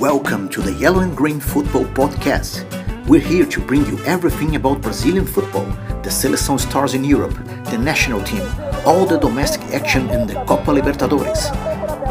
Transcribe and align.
Welcome 0.00 0.48
to 0.50 0.62
the 0.62 0.72
Yellow 0.74 1.00
and 1.00 1.16
Green 1.16 1.40
Football 1.40 1.84
Podcast. 1.86 2.64
We're 3.08 3.20
here 3.20 3.44
to 3.46 3.60
bring 3.60 3.84
you 3.84 3.98
everything 4.04 4.54
about 4.54 4.80
Brazilian 4.80 5.26
football, 5.26 5.64
the 6.04 6.08
Seleção 6.08 6.60
stars 6.60 6.94
in 6.94 7.02
Europe, 7.02 7.34
the 7.64 7.78
national 7.78 8.22
team, 8.22 8.46
all 8.86 9.06
the 9.06 9.18
domestic 9.18 9.60
action 9.74 10.08
in 10.10 10.28
the 10.28 10.34
Copa 10.44 10.70
Libertadores. 10.70 11.50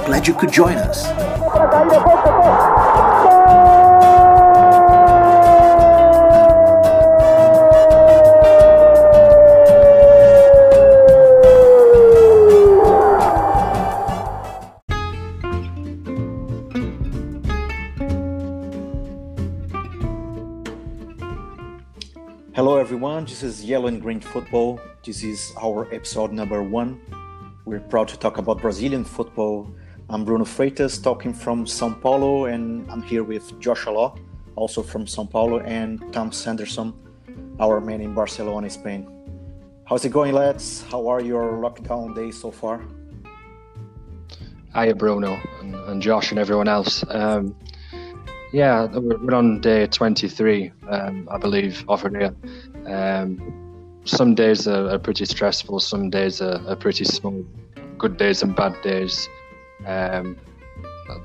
Glad 0.06 0.28
you 0.28 0.34
could 0.34 0.52
join 0.52 0.76
us. 0.76 1.06
This 23.28 23.44
is 23.44 23.66
Yellow 23.66 23.88
and 23.88 24.02
Green 24.02 24.22
Football. 24.22 24.80
This 25.04 25.22
is 25.22 25.52
our 25.62 25.94
episode 25.94 26.32
number 26.32 26.64
one. 26.64 27.02
We're 27.66 27.82
proud 27.82 28.08
to 28.08 28.18
talk 28.18 28.38
about 28.38 28.62
Brazilian 28.62 29.04
football. 29.04 29.70
I'm 30.10 30.24
Bruno 30.24 30.46
Freitas, 30.46 31.04
talking 31.04 31.34
from 31.34 31.68
Sao 31.68 31.94
Paulo, 31.94 32.46
and 32.46 32.90
I'm 32.90 33.02
here 33.02 33.26
with 33.26 33.60
Joshua 33.60 33.92
Law, 33.92 34.16
also 34.56 34.82
from 34.82 35.06
Sao 35.06 35.26
Paulo, 35.26 35.60
and 35.60 36.02
Tom 36.14 36.32
Sanderson, 36.32 36.94
our 37.60 37.82
man 37.82 38.00
in 38.00 38.14
Barcelona, 38.14 38.70
Spain. 38.70 39.06
How's 39.84 40.06
it 40.06 40.14
going, 40.14 40.34
lads? 40.34 40.84
How 40.84 41.08
are 41.10 41.20
your 41.20 41.60
lockdown 41.62 42.16
days 42.16 42.40
so 42.40 42.50
far? 42.50 42.82
Hiya, 44.74 44.96
Bruno, 44.96 45.38
and, 45.60 45.76
and 45.76 46.02
Josh, 46.02 46.32
and 46.32 46.40
everyone 46.40 46.70
else. 46.70 47.04
Um, 47.10 47.58
yeah, 48.54 48.86
we're 48.86 49.36
on 49.36 49.60
day 49.60 49.88
23, 49.88 50.72
um, 50.88 51.28
I 51.30 51.38
believe, 51.38 51.84
over 51.90 52.10
here. 52.10 52.34
Um, 52.88 54.02
some 54.06 54.36
days 54.36 54.68
are, 54.68 54.90
are, 54.90 55.00
pretty 55.00 55.26
stressful, 55.26 55.80
some 55.82 56.10
days 56.10 56.42
are, 56.42 56.62
are, 56.68 56.76
pretty 56.76 57.04
smooth. 57.04 57.46
Good 57.98 58.18
days 58.18 58.42
and 58.44 58.56
bad 58.56 58.82
days. 58.82 59.28
Um, 59.86 60.38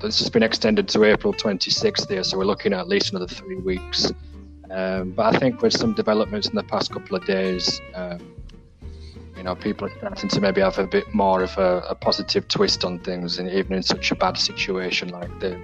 this 0.00 0.18
has 0.18 0.30
been 0.30 0.42
extended 0.42 0.88
to 0.88 1.04
April 1.04 1.32
26th 1.32 2.08
here, 2.08 2.24
so 2.24 2.36
we're 2.38 2.44
looking 2.44 2.72
at 2.72 2.80
at 2.80 2.88
least 2.88 3.10
another 3.10 3.28
three 3.28 3.56
weeks. 3.56 4.12
Um, 4.70 5.10
but 5.10 5.34
I 5.34 5.38
think 5.38 5.62
with 5.62 5.72
some 5.72 5.94
developments 5.94 6.48
in 6.48 6.54
the 6.54 6.62
past 6.64 6.90
couple 6.92 7.16
of 7.16 7.24
days, 7.26 7.80
um, 7.94 8.18
you 9.36 9.42
know, 9.44 9.54
people 9.54 9.86
are 9.86 9.98
starting 9.98 10.28
to 10.28 10.40
maybe 10.40 10.60
have 10.60 10.78
a 10.78 10.86
bit 10.86 11.12
more 11.14 11.42
of 11.42 11.56
a, 11.58 11.84
a 11.88 11.94
positive 11.94 12.48
twist 12.48 12.84
on 12.84 12.98
things, 13.00 13.38
and 13.38 13.48
even 13.50 13.74
in 13.74 13.82
such 13.82 14.10
a 14.10 14.14
bad 14.14 14.38
situation 14.38 15.08
like 15.08 15.38
the 15.40 15.60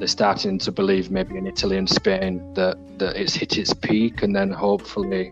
they're 0.00 0.08
starting 0.08 0.58
to 0.58 0.72
believe 0.72 1.10
maybe 1.10 1.36
in 1.36 1.46
Italy 1.46 1.76
and 1.76 1.88
Spain 1.88 2.54
that, 2.54 2.78
that 2.98 3.16
it's 3.16 3.34
hit 3.34 3.58
its 3.58 3.74
peak 3.74 4.22
and 4.22 4.34
then 4.34 4.50
hopefully 4.50 5.30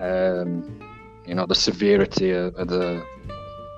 um, 0.00 0.78
you 1.26 1.34
know 1.34 1.46
the 1.46 1.54
severity 1.54 2.30
of, 2.30 2.54
of 2.56 2.68
the 2.68 3.02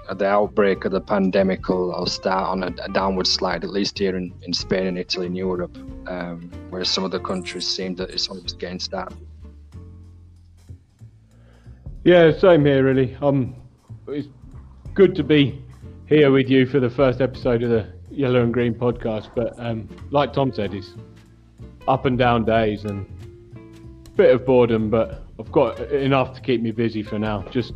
of 0.08 0.18
the 0.18 0.26
outbreak 0.26 0.84
of 0.84 0.90
the 0.90 1.00
pandemic 1.00 1.68
will, 1.68 1.90
will 1.90 2.06
start 2.06 2.48
on 2.48 2.64
a, 2.64 2.74
a, 2.82 2.88
downward 2.88 3.26
slide 3.26 3.62
at 3.62 3.70
least 3.70 3.98
here 3.98 4.16
in, 4.16 4.34
in 4.42 4.52
Spain 4.52 4.88
and 4.88 4.98
Italy 4.98 5.26
and 5.26 5.36
Europe 5.36 5.76
um, 6.08 6.50
whereas 6.70 6.88
some 6.88 7.04
of 7.04 7.12
the 7.12 7.20
countries 7.20 7.66
seem 7.66 7.94
that 7.94 8.10
it's 8.10 8.26
just 8.26 8.58
getting 8.58 8.80
started 8.80 9.16
yeah 12.04 12.36
same 12.36 12.64
here 12.64 12.82
really. 12.82 13.16
Um 13.22 13.54
it's 14.08 14.26
good 14.94 15.14
to 15.14 15.22
be 15.22 15.62
here 16.06 16.32
with 16.32 16.50
you 16.50 16.66
for 16.66 16.80
the 16.80 16.90
first 16.90 17.20
episode 17.20 17.62
of 17.62 17.70
the 17.70 17.97
Yellow 18.18 18.42
and 18.42 18.52
Green 18.52 18.74
podcast. 18.74 19.30
But 19.34 19.54
um, 19.58 19.88
like 20.10 20.32
Tom 20.32 20.52
said, 20.52 20.74
it's 20.74 20.94
up 21.86 22.04
and 22.04 22.18
down 22.18 22.44
days 22.44 22.84
and 22.84 23.06
a 24.06 24.10
bit 24.10 24.34
of 24.34 24.44
boredom, 24.44 24.90
but 24.90 25.22
I've 25.38 25.52
got 25.52 25.80
enough 25.92 26.34
to 26.34 26.40
keep 26.40 26.60
me 26.60 26.72
busy 26.72 27.02
for 27.02 27.18
now. 27.18 27.42
Just 27.50 27.72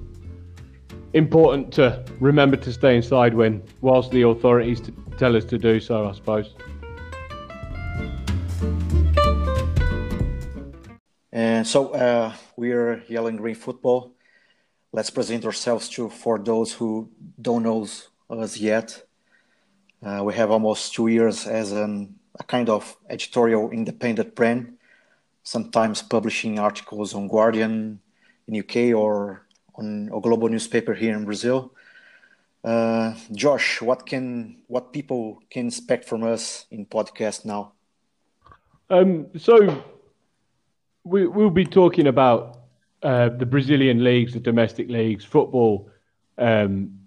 important 1.13 1.73
to 1.75 2.05
remember 2.19 2.57
to 2.57 2.73
stay 2.73 2.97
inside 2.97 3.35
when, 3.35 3.63
whilst 3.83 4.11
the 4.11 4.23
authorities 4.23 4.81
t- 4.81 4.93
tell 5.17 5.37
us 5.37 5.45
to 5.45 5.59
do 5.59 5.79
so, 5.79 6.09
I 6.09 6.13
suppose. 6.13 6.55
And 11.31 11.67
so 11.67 11.91
uh, 11.95 12.35
we're 12.57 13.05
Yellow 13.09 13.29
and 13.29 13.39
Green 13.39 13.55
Football. 13.55 14.13
Let's 14.93 15.11
present 15.11 15.45
ourselves 15.45 15.89
to 15.91 16.11
for 16.11 16.39
those 16.39 16.73
who 16.73 17.09
don't 17.41 17.63
know 17.63 17.87
us 18.29 18.59
yet. 18.59 19.05
Uh, 20.03 20.23
we 20.25 20.35
have 20.35 20.51
almost 20.51 20.95
two 20.95 21.07
years 21.07 21.47
as 21.47 21.73
an, 21.73 22.15
a 22.39 22.43
kind 22.43 22.69
of 22.69 22.97
editorial 23.09 23.71
independent 23.71 24.35
brand, 24.35 24.75
sometimes 25.45 26.03
publishing 26.03 26.59
articles 26.59 27.15
on 27.15 27.29
Guardian 27.29 28.01
in 28.49 28.59
UK 28.59 28.97
or 28.97 29.47
on 29.77 30.11
O 30.13 30.21
Globo 30.21 30.49
newspaper 30.49 30.95
here 30.95 31.17
in 31.17 31.25
Brazil. 31.25 31.73
Uh, 32.65 33.15
Josh, 33.33 33.81
what 33.81 34.07
can 34.07 34.57
what 34.69 34.93
people 34.93 35.43
can 35.51 35.67
expect 35.69 36.05
from 36.05 36.23
us 36.23 36.67
in 36.71 36.87
podcast 36.87 37.45
now? 37.45 37.73
Um, 38.91 39.27
so 39.37 39.83
we, 41.05 41.27
we'll 41.27 41.51
be 41.51 41.65
talking 41.65 42.07
about 42.07 42.61
uh, 43.03 43.31
the 43.31 43.47
Brazilian 43.47 44.05
leagues, 44.05 44.35
the 44.35 44.41
domestic 44.41 44.89
leagues, 44.89 45.25
football, 45.25 45.91
um, 46.39 47.02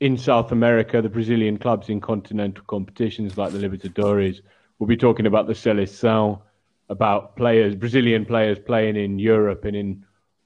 in 0.00 0.16
South 0.16 0.52
America, 0.52 1.02
the 1.02 1.08
Brazilian 1.08 1.58
clubs 1.58 1.88
in 1.88 2.00
continental 2.00 2.64
competitions 2.66 3.36
like 3.36 3.52
the 3.52 3.58
Libertadores. 3.58 4.40
We'll 4.78 4.86
be 4.86 4.96
talking 4.96 5.26
about 5.26 5.46
the 5.46 5.54
Seleção, 5.54 6.40
about 6.88 7.36
players, 7.36 7.74
Brazilian 7.74 8.24
players 8.24 8.58
playing 8.58 8.96
in 8.96 9.18
Europe 9.18 9.64
and 9.64 9.76
in 9.76 10.04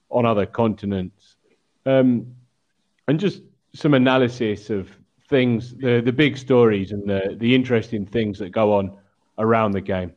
on 0.09 0.25
other 0.25 0.45
continents, 0.45 1.37
um, 1.87 2.35
and 3.07 3.19
just 3.19 3.41
some 3.73 3.95
analysis 3.95 4.69
of 4.69 4.89
things, 5.29 5.75
the 5.75 6.01
the 6.01 6.11
big 6.11 6.37
stories 6.37 6.91
and 6.91 7.09
the 7.09 7.35
the 7.39 7.55
interesting 7.55 8.05
things 8.05 8.37
that 8.39 8.51
go 8.51 8.73
on 8.73 8.95
around 9.37 9.71
the 9.71 9.81
game. 9.81 10.13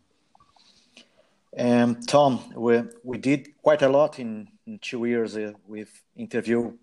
Um, 1.59 2.01
Tom, 2.03 2.41
we 2.55 2.83
we 3.03 3.19
did 3.19 3.57
quite 3.63 3.83
a 3.83 3.89
lot 3.89 4.19
in, 4.19 4.49
in 4.67 4.79
two 4.79 5.07
years. 5.07 5.37
Uh, 5.37 5.53
we've 5.67 6.03
interviewed 6.15 6.79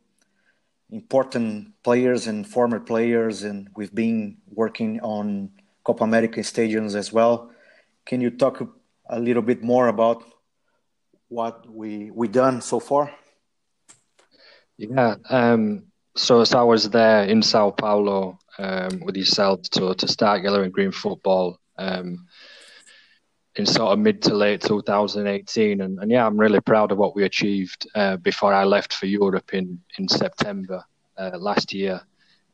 important 0.94 1.74
players 1.84 2.28
and 2.28 2.48
former 2.48 2.80
players, 2.80 3.44
and 3.44 3.68
we've 3.76 3.94
been 3.94 4.38
working 4.48 5.02
on 5.02 5.50
Copa 5.84 6.04
America 6.04 6.42
stadiums 6.42 6.96
as 6.96 7.12
well. 7.12 7.50
Can 8.06 8.22
you 8.22 8.30
talk 8.30 8.62
a 9.10 9.20
little 9.20 9.42
bit 9.42 9.64
more 9.64 9.88
about 9.88 10.24
what 11.30 11.68
we 11.70 12.12
we 12.12 12.28
done 12.28 12.62
so 12.62 12.80
far? 12.80 13.12
Yeah. 14.78 15.16
Um, 15.30 15.86
so 16.16 16.42
as 16.42 16.54
I 16.54 16.62
was 16.62 16.90
there 16.90 17.24
in 17.24 17.42
Sao 17.42 17.72
Paulo 17.72 18.38
um, 18.60 19.00
with 19.02 19.18
yourself 19.18 19.62
to 19.72 19.96
to 19.96 20.08
start 20.08 20.44
Yellow 20.44 20.62
and 20.62 20.72
Green 20.72 20.92
football. 20.92 21.60
Um, 21.78 22.28
in 23.56 23.66
sort 23.66 23.92
of 23.92 24.00
mid 24.00 24.22
to 24.24 24.34
late 24.34 24.62
2018. 24.62 25.82
And, 25.82 26.00
and 26.00 26.12
yeah, 26.12 26.26
I'm 26.26 26.40
really 26.40 26.60
proud 26.60 26.92
of 26.92 26.98
what 26.98 27.16
we 27.16 27.24
achieved 27.24 27.88
uh, 27.96 28.18
before 28.18 28.54
I 28.54 28.64
left 28.64 28.94
for 28.94 29.06
Europe 29.06 29.54
in, 29.54 29.80
in 29.98 30.08
September 30.08 30.84
uh, 31.18 31.38
last 31.38 31.74
year. 31.74 32.02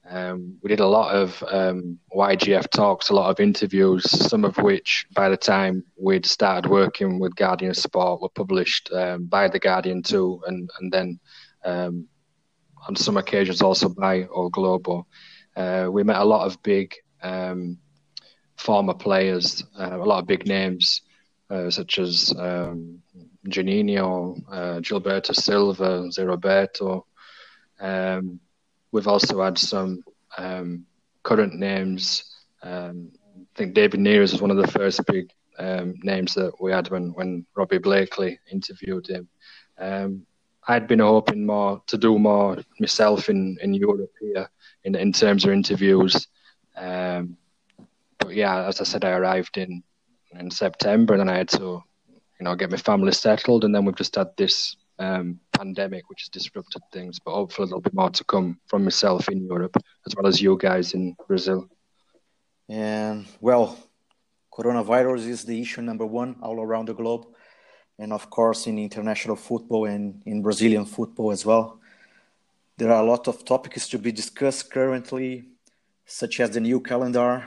Um, 0.10 0.58
we 0.64 0.70
did 0.70 0.80
a 0.80 0.88
lot 0.88 1.14
of 1.14 1.44
um, 1.50 2.00
YGF 2.16 2.70
talks, 2.72 3.10
a 3.10 3.14
lot 3.14 3.30
of 3.30 3.40
interviews, 3.40 4.10
some 4.10 4.44
of 4.44 4.58
which, 4.58 5.06
by 5.14 5.30
the 5.30 5.38
time 5.38 5.84
we'd 5.98 6.26
started 6.26 6.70
working 6.70 7.20
with 7.20 7.36
Guardian 7.36 7.76
Sport, 7.76 8.22
were 8.22 8.30
published 8.30 8.90
um, 8.92 9.26
by 9.26 9.48
the 9.48 9.60
Guardian 9.60 10.02
too, 10.02 10.42
and 10.48 10.68
and 10.80 10.92
then 10.92 11.20
um, 11.64 12.08
on 12.88 12.96
some 12.96 13.18
occasions 13.18 13.62
also 13.62 13.90
by 13.90 14.24
O 14.34 14.50
Globo. 14.50 15.06
Uh, 15.56 15.90
we 15.92 16.04
met 16.04 16.18
a 16.18 16.26
lot 16.26 16.46
of 16.46 16.62
big 16.64 16.96
former 18.59 18.94
players, 18.94 19.64
uh, 19.80 19.97
a 20.00 20.06
lot 20.06 20.20
of 20.20 20.28
big 20.28 20.46
names, 20.46 21.01
uh, 21.50 21.69
such 21.69 21.98
as 21.98 22.34
um, 22.38 23.01
Juninho, 23.48 24.42
uh, 24.51 24.80
Gilberto 24.81 25.34
Silva, 25.34 26.10
Zé 26.10 26.28
Roberto. 26.28 27.06
Um, 27.80 28.39
we've 28.92 29.07
also 29.07 29.42
had 29.42 29.57
some 29.57 30.04
um, 30.38 30.86
current 31.24 31.56
names. 31.56 32.24
Um, 32.62 33.12
I 33.25 33.57
think 33.57 33.74
David 33.74 34.01
Neres 34.01 34.34
was 34.34 34.42
one 34.42 34.51
of 34.51 34.57
the 34.57 34.68
first 34.68 35.06
big 35.06 35.31
um, 35.57 35.95
names 36.04 36.34
that 36.34 36.51
we 36.60 36.72
had 36.72 36.89
when, 36.89 37.13
when 37.13 37.45
Robbie 37.56 37.78
Blakely 37.78 38.39
interviewed 38.51 39.07
him. 39.07 39.28
Um, 39.78 40.25
I'd 40.68 40.88
been 40.88 41.00
hoping 41.00 41.45
more 41.45 41.81
to 41.88 41.98
do 41.98 42.19
more 42.19 42.57
myself 42.80 43.30
in, 43.30 43.57
in 43.62 43.74
Europe 43.74 44.12
here 44.19 44.50
in, 44.84 44.95
in 44.95 45.13
terms 45.13 45.45
of 45.45 45.51
interviews. 45.51 46.28
Yeah, 48.30 48.68
as 48.68 48.81
I 48.81 48.84
said, 48.84 49.06
I 49.06 49.12
arrived 49.12 49.58
in 49.58 49.84
in 50.40 50.52
September, 50.52 51.14
and 51.14 51.22
then 51.22 51.30
I 51.30 51.38
had 51.38 51.50
to, 51.50 51.84
you 52.08 52.44
know, 52.44 52.56
get 52.56 52.72
my 52.72 52.78
family 52.78 53.12
settled, 53.12 53.64
and 53.64 53.74
then 53.74 53.86
we've 53.86 53.96
just 53.96 54.16
had 54.16 54.30
this 54.38 54.76
um, 55.00 55.40
pandemic, 55.54 56.10
which 56.10 56.22
has 56.22 56.30
disrupted 56.30 56.81
things. 56.92 57.20
But 57.20 57.34
hopefully, 57.34 57.68
there'll 57.68 57.81
be 57.81 57.90
more 57.94 58.12
to 58.12 58.24
come 58.24 58.60
from 58.68 58.84
myself 58.84 59.30
in 59.30 59.46
Europe 59.46 59.76
as 60.06 60.16
well 60.16 60.28
as 60.28 60.42
you 60.42 60.58
guys 60.58 60.94
in 60.94 61.16
Brazil. 61.28 61.68
And 62.68 63.26
well, 63.42 63.78
coronavirus 64.54 65.28
is 65.28 65.44
the 65.44 65.60
issue 65.60 65.82
number 65.82 66.06
one 66.06 66.36
all 66.42 66.62
around 66.62 66.88
the 66.88 66.94
globe, 66.94 67.25
and 67.98 68.14
of 68.14 68.30
course 68.30 68.68
in 68.68 68.78
international 68.78 69.36
football 69.36 69.86
and 69.86 70.22
in 70.25 70.42
Brazilian 70.42 70.86
football 70.86 71.32
as 71.32 71.46
well. 71.46 71.80
There 72.78 72.92
are 72.92 73.04
a 73.04 73.06
lot 73.06 73.28
of 73.28 73.44
topics 73.44 73.90
to 73.90 73.98
be 73.98 74.12
discussed 74.12 74.72
currently, 74.72 75.46
such 76.06 76.40
as 76.40 76.52
the 76.52 76.62
new 76.62 76.80
calendar. 76.80 77.46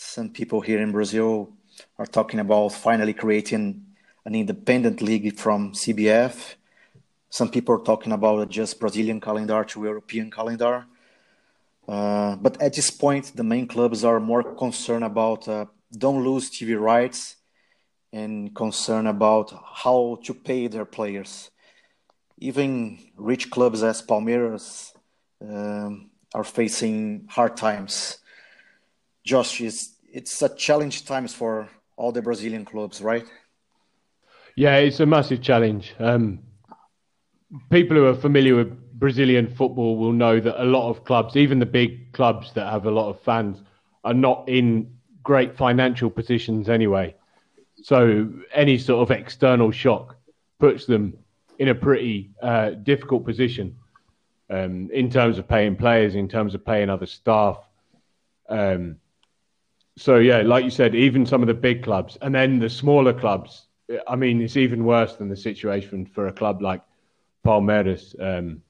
Some 0.00 0.30
people 0.30 0.60
here 0.60 0.80
in 0.80 0.92
Brazil 0.92 1.50
are 1.98 2.06
talking 2.06 2.38
about 2.38 2.68
finally 2.68 3.12
creating 3.12 3.84
an 4.24 4.36
independent 4.36 5.02
league 5.02 5.36
from 5.36 5.72
CBF. 5.72 6.54
Some 7.30 7.50
people 7.50 7.74
are 7.74 7.82
talking 7.82 8.12
about 8.12 8.48
just 8.48 8.78
Brazilian 8.78 9.20
calendar 9.20 9.64
to 9.64 9.82
European 9.82 10.30
calendar. 10.30 10.86
Uh, 11.88 12.36
but 12.36 12.62
at 12.62 12.74
this 12.74 12.92
point, 12.92 13.32
the 13.34 13.42
main 13.42 13.66
clubs 13.66 14.04
are 14.04 14.20
more 14.20 14.44
concerned 14.44 15.02
about 15.02 15.48
uh, 15.48 15.66
don't 15.90 16.22
lose 16.22 16.48
TV 16.48 16.80
rights 16.80 17.34
and 18.12 18.54
concerned 18.54 19.08
about 19.08 19.52
how 19.82 20.20
to 20.22 20.32
pay 20.32 20.68
their 20.68 20.84
players. 20.84 21.50
Even 22.38 23.00
rich 23.16 23.50
clubs 23.50 23.82
as 23.82 24.00
Palmeiras 24.00 24.92
um, 25.42 26.08
are 26.32 26.44
facing 26.44 27.26
hard 27.28 27.56
times. 27.56 28.18
Josh, 29.28 29.60
is 29.60 29.90
it's 30.10 30.40
a 30.40 30.48
challenge 30.48 31.04
times 31.04 31.34
for 31.34 31.68
all 31.98 32.12
the 32.12 32.22
Brazilian 32.22 32.64
clubs, 32.64 33.02
right? 33.02 33.26
Yeah, 34.56 34.76
it's 34.76 35.00
a 35.00 35.06
massive 35.06 35.42
challenge. 35.42 35.94
Um, 35.98 36.38
people 37.68 37.94
who 37.94 38.06
are 38.06 38.14
familiar 38.14 38.56
with 38.56 38.70
Brazilian 38.98 39.46
football 39.46 39.98
will 39.98 40.12
know 40.12 40.40
that 40.40 40.62
a 40.62 40.64
lot 40.64 40.88
of 40.88 41.04
clubs, 41.04 41.36
even 41.36 41.58
the 41.58 41.66
big 41.66 42.10
clubs 42.14 42.54
that 42.54 42.72
have 42.72 42.86
a 42.86 42.90
lot 42.90 43.10
of 43.10 43.20
fans, 43.20 43.58
are 44.02 44.14
not 44.14 44.48
in 44.48 44.90
great 45.22 45.54
financial 45.58 46.08
positions 46.08 46.70
anyway. 46.70 47.14
So 47.82 48.32
any 48.54 48.78
sort 48.78 49.02
of 49.02 49.14
external 49.14 49.70
shock 49.70 50.16
puts 50.58 50.86
them 50.86 51.12
in 51.58 51.68
a 51.68 51.74
pretty 51.74 52.30
uh, 52.40 52.70
difficult 52.70 53.26
position 53.26 53.76
um, 54.48 54.88
in 54.90 55.10
terms 55.10 55.36
of 55.36 55.46
paying 55.46 55.76
players, 55.76 56.14
in 56.14 56.30
terms 56.30 56.54
of 56.54 56.64
paying 56.64 56.88
other 56.88 57.04
staff. 57.04 57.58
Um, 58.48 58.96
so 59.98 60.16
yeah, 60.16 60.42
like 60.42 60.64
you 60.64 60.70
said, 60.70 60.94
even 60.94 61.26
some 61.26 61.42
of 61.42 61.48
the 61.48 61.54
big 61.54 61.82
clubs, 61.82 62.16
and 62.22 62.34
then 62.34 62.58
the 62.58 62.70
smaller 62.70 63.12
clubs. 63.12 63.66
I 64.06 64.16
mean, 64.16 64.40
it's 64.40 64.56
even 64.56 64.84
worse 64.84 65.16
than 65.16 65.28
the 65.28 65.36
situation 65.36 66.06
for 66.06 66.28
a 66.28 66.32
club 66.32 66.62
like 66.62 66.82
Palmeiras. 67.44 68.14
Um, 68.20 68.62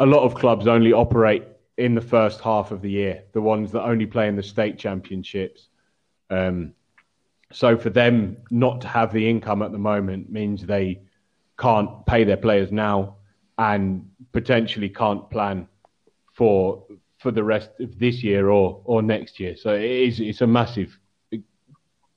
a 0.00 0.06
lot 0.06 0.22
of 0.24 0.34
clubs 0.34 0.66
only 0.66 0.92
operate 0.92 1.44
in 1.76 1.94
the 1.94 2.00
first 2.00 2.40
half 2.40 2.72
of 2.72 2.82
the 2.82 2.90
year, 2.90 3.24
the 3.32 3.40
ones 3.40 3.70
that 3.72 3.82
only 3.82 4.06
play 4.06 4.28
in 4.28 4.36
the 4.36 4.42
state 4.42 4.78
championships. 4.78 5.68
Um, 6.30 6.74
so 7.52 7.76
for 7.76 7.90
them 7.90 8.38
not 8.50 8.80
to 8.80 8.88
have 8.88 9.12
the 9.12 9.28
income 9.28 9.62
at 9.62 9.72
the 9.72 9.78
moment 9.78 10.30
means 10.30 10.64
they 10.64 11.02
can't 11.58 12.04
pay 12.06 12.24
their 12.24 12.36
players 12.36 12.72
now 12.72 13.16
and 13.58 14.10
potentially 14.32 14.88
can't 14.88 15.28
plan 15.30 15.68
for 16.32 16.84
for 17.20 17.30
the 17.30 17.44
rest 17.44 17.70
of 17.80 17.98
this 17.98 18.22
year 18.24 18.48
or 18.48 18.80
or 18.84 19.02
next 19.02 19.38
year. 19.38 19.54
So 19.56 19.74
it 19.74 19.90
is 20.08 20.20
it's 20.20 20.40
a 20.40 20.46
massive 20.46 20.98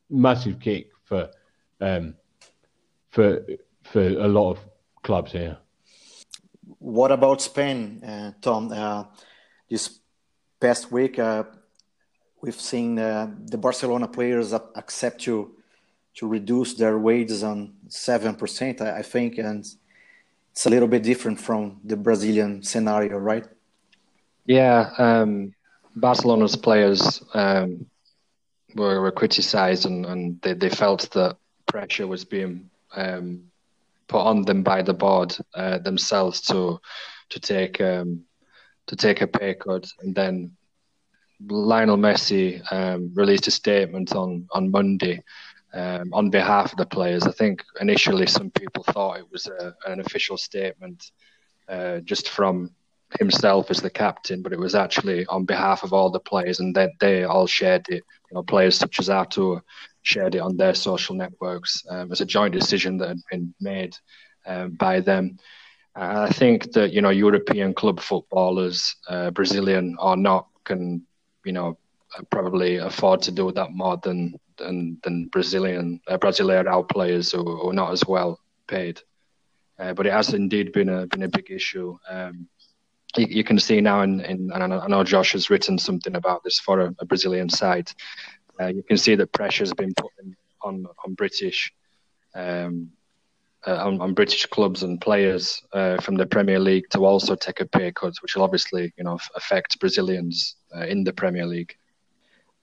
massive 0.10 0.60
kick 0.60 0.88
for 1.04 1.30
um, 1.82 2.16
for 3.10 3.46
for 3.84 4.02
a 4.02 4.28
lot 4.28 4.52
of 4.52 4.60
clubs 5.04 5.34
here. 5.34 5.58
What 6.80 7.12
about 7.12 7.42
Spain, 7.42 8.02
uh, 8.04 8.32
Tom? 8.42 8.72
Uh, 8.72 9.04
this 9.70 10.00
past 10.60 10.92
week, 10.92 11.20
uh, 11.20 11.44
we've 12.42 12.62
seen 12.62 12.98
uh, 12.98 13.30
the 13.52 13.58
Barcelona 13.58 14.08
players 14.08 14.54
accept 14.54 15.22
to 15.22 15.56
to 16.16 16.28
reduce 16.28 16.76
their 16.76 16.98
wages 16.98 17.44
on 17.44 17.74
seven 17.90 18.36
percent, 18.36 18.82
I, 18.82 19.00
I, 19.00 19.02
think, 19.02 19.38
and 19.38 19.66
it's 20.52 20.66
a 20.66 20.70
little 20.70 20.88
bit 20.88 21.04
different 21.04 21.40
from 21.40 21.82
the 21.84 21.98
Brazilian 21.98 22.64
scenario, 22.64 23.18
right? 23.18 23.48
Yeah, 24.46 24.90
um, 24.98 25.54
Barcelona's 25.96 26.56
players 26.56 27.24
um, 27.34 27.86
were, 28.76 29.02
were 29.02 29.12
criticized, 29.12 29.86
and, 29.86 30.06
and 30.06 30.42
they, 30.42 30.54
they 30.54 30.70
felt 30.70 31.10
that 31.12 31.38
pressure 31.68 32.08
was 32.08 32.26
being 32.26 32.70
um, 32.96 33.46
put 34.08 34.20
on 34.22 34.44
them 34.44 34.64
by 34.64 34.82
the 34.82 34.94
board 34.94 35.36
uh, 35.56 35.80
themselves 35.80 36.42
to 36.42 36.80
to 37.30 37.40
take 37.40 37.80
um, 37.82 38.24
to 38.88 38.96
take 38.96 39.22
a 39.22 39.28
pay 39.28 39.54
cut, 39.54 39.88
and 40.02 40.14
then 40.14 40.52
Lionel 41.50 41.98
Messi 41.98 42.62
um, 42.72 43.12
released 43.16 43.48
a 43.48 43.52
statement 43.52 44.14
on 44.14 44.48
on 44.52 44.72
Monday 44.72 45.24
um, 45.74 46.14
on 46.14 46.30
behalf 46.30 46.72
of 46.72 46.78
the 46.78 46.86
players. 46.86 47.24
I 47.24 47.32
think 47.32 47.64
initially 47.80 48.28
some 48.28 48.52
people 48.52 48.84
thought 48.84 49.20
it 49.20 49.32
was 49.32 49.48
a, 49.48 49.74
an 49.88 50.00
official 50.00 50.38
statement 50.38 51.12
uh, 51.70 52.00
just 52.00 52.30
from 52.30 52.72
himself 53.20 53.72
as 53.72 53.82
the 53.82 53.90
captain, 53.90 54.42
but 54.42 54.54
it 54.54 54.60
was 54.60 54.76
actually 54.76 55.26
on 55.28 55.46
behalf 55.46 55.84
of 55.84 55.94
all 55.94 56.10
the 56.10 56.20
players, 56.20 56.60
and 56.60 56.76
that 56.76 56.92
they, 57.00 57.20
they 57.20 57.24
all 57.24 57.48
shared 57.48 57.86
it. 57.90 58.04
You 58.30 58.36
know, 58.36 58.44
players 58.44 58.78
such 58.78 59.00
as 59.00 59.10
Arthur 59.10 59.62
shared 60.02 60.36
it 60.36 60.40
on 60.40 60.58
their 60.58 60.74
social 60.74 61.16
networks 61.16 61.84
um, 61.90 62.12
as 62.12 62.22
a 62.22 62.26
joint 62.26 62.54
decision 62.54 62.98
that 62.98 63.10
had 63.10 63.22
been 63.32 63.54
made 63.60 63.96
um, 64.46 64.72
by 64.72 65.00
them. 65.00 65.38
I 65.96 66.30
think 66.30 66.72
that 66.74 66.92
you 66.92 67.02
know 67.02 67.12
European 67.12 67.74
club 67.74 68.00
footballers, 68.00 68.96
uh, 69.08 69.30
Brazilian 69.32 69.96
or 70.00 70.18
not, 70.18 70.48
can 70.64 71.06
you 71.46 71.54
know 71.54 71.78
probably 72.32 72.78
afford 72.78 73.22
to 73.24 73.32
do 73.32 73.52
that 73.52 73.72
more 73.72 73.98
than 73.98 74.36
than, 74.58 74.98
than 75.04 75.28
Brazilian 75.28 76.00
uh, 76.08 76.18
Brasileirao 76.18 76.90
players 76.90 77.32
who, 77.32 77.44
who 77.44 77.70
are 77.70 77.74
not 77.74 77.92
as 77.92 78.06
well 78.06 78.40
paid. 78.68 79.02
Uh, 79.80 79.94
but 79.94 80.06
it 80.06 80.14
has 80.14 80.34
indeed 80.34 80.72
been 80.72 80.90
a 80.90 81.08
been 81.08 81.24
a 81.24 81.28
big 81.28 81.50
issue. 81.50 81.98
Um, 82.10 82.48
you, 83.18 83.28
you, 83.28 83.44
can 83.44 83.60
see 83.60 83.82
now, 83.82 84.02
and 84.02 84.52
I 84.54 84.88
know 84.88 85.04
Josh 85.04 85.34
has 85.34 85.50
written 85.50 85.78
something 85.78 86.16
about 86.16 86.44
this 86.44 86.60
for 86.60 86.82
a, 86.82 86.96
a 87.00 87.06
Brazilian 87.06 87.50
site. 87.50 87.94
Uh, 88.60 88.68
you 88.68 88.84
can 88.84 88.98
see 88.98 89.16
that 89.16 89.32
pressure 89.32 89.64
has 89.64 89.74
been 89.74 89.94
put 89.96 90.12
on 90.62 90.86
on 91.06 91.14
British 91.14 91.74
um, 92.36 92.90
uh, 93.66 93.76
on, 93.76 94.02
on, 94.02 94.14
British 94.14 94.46
clubs 94.48 94.84
and 94.84 95.00
players 95.00 95.62
uh, 95.72 95.98
from 96.02 96.16
the 96.16 96.26
Premier 96.26 96.60
League 96.60 96.84
to 96.90 97.06
also 97.06 97.34
take 97.36 97.62
a 97.62 97.66
pay 97.66 97.92
cut, 97.92 98.14
which 98.22 98.36
will 98.36 98.44
obviously 98.44 98.94
you 98.98 99.04
know 99.04 99.18
affect 99.36 99.80
Brazilians 99.80 100.56
uh, 100.76 100.86
in 100.86 101.04
the 101.04 101.14
Premier 101.14 101.46
League. 101.46 101.76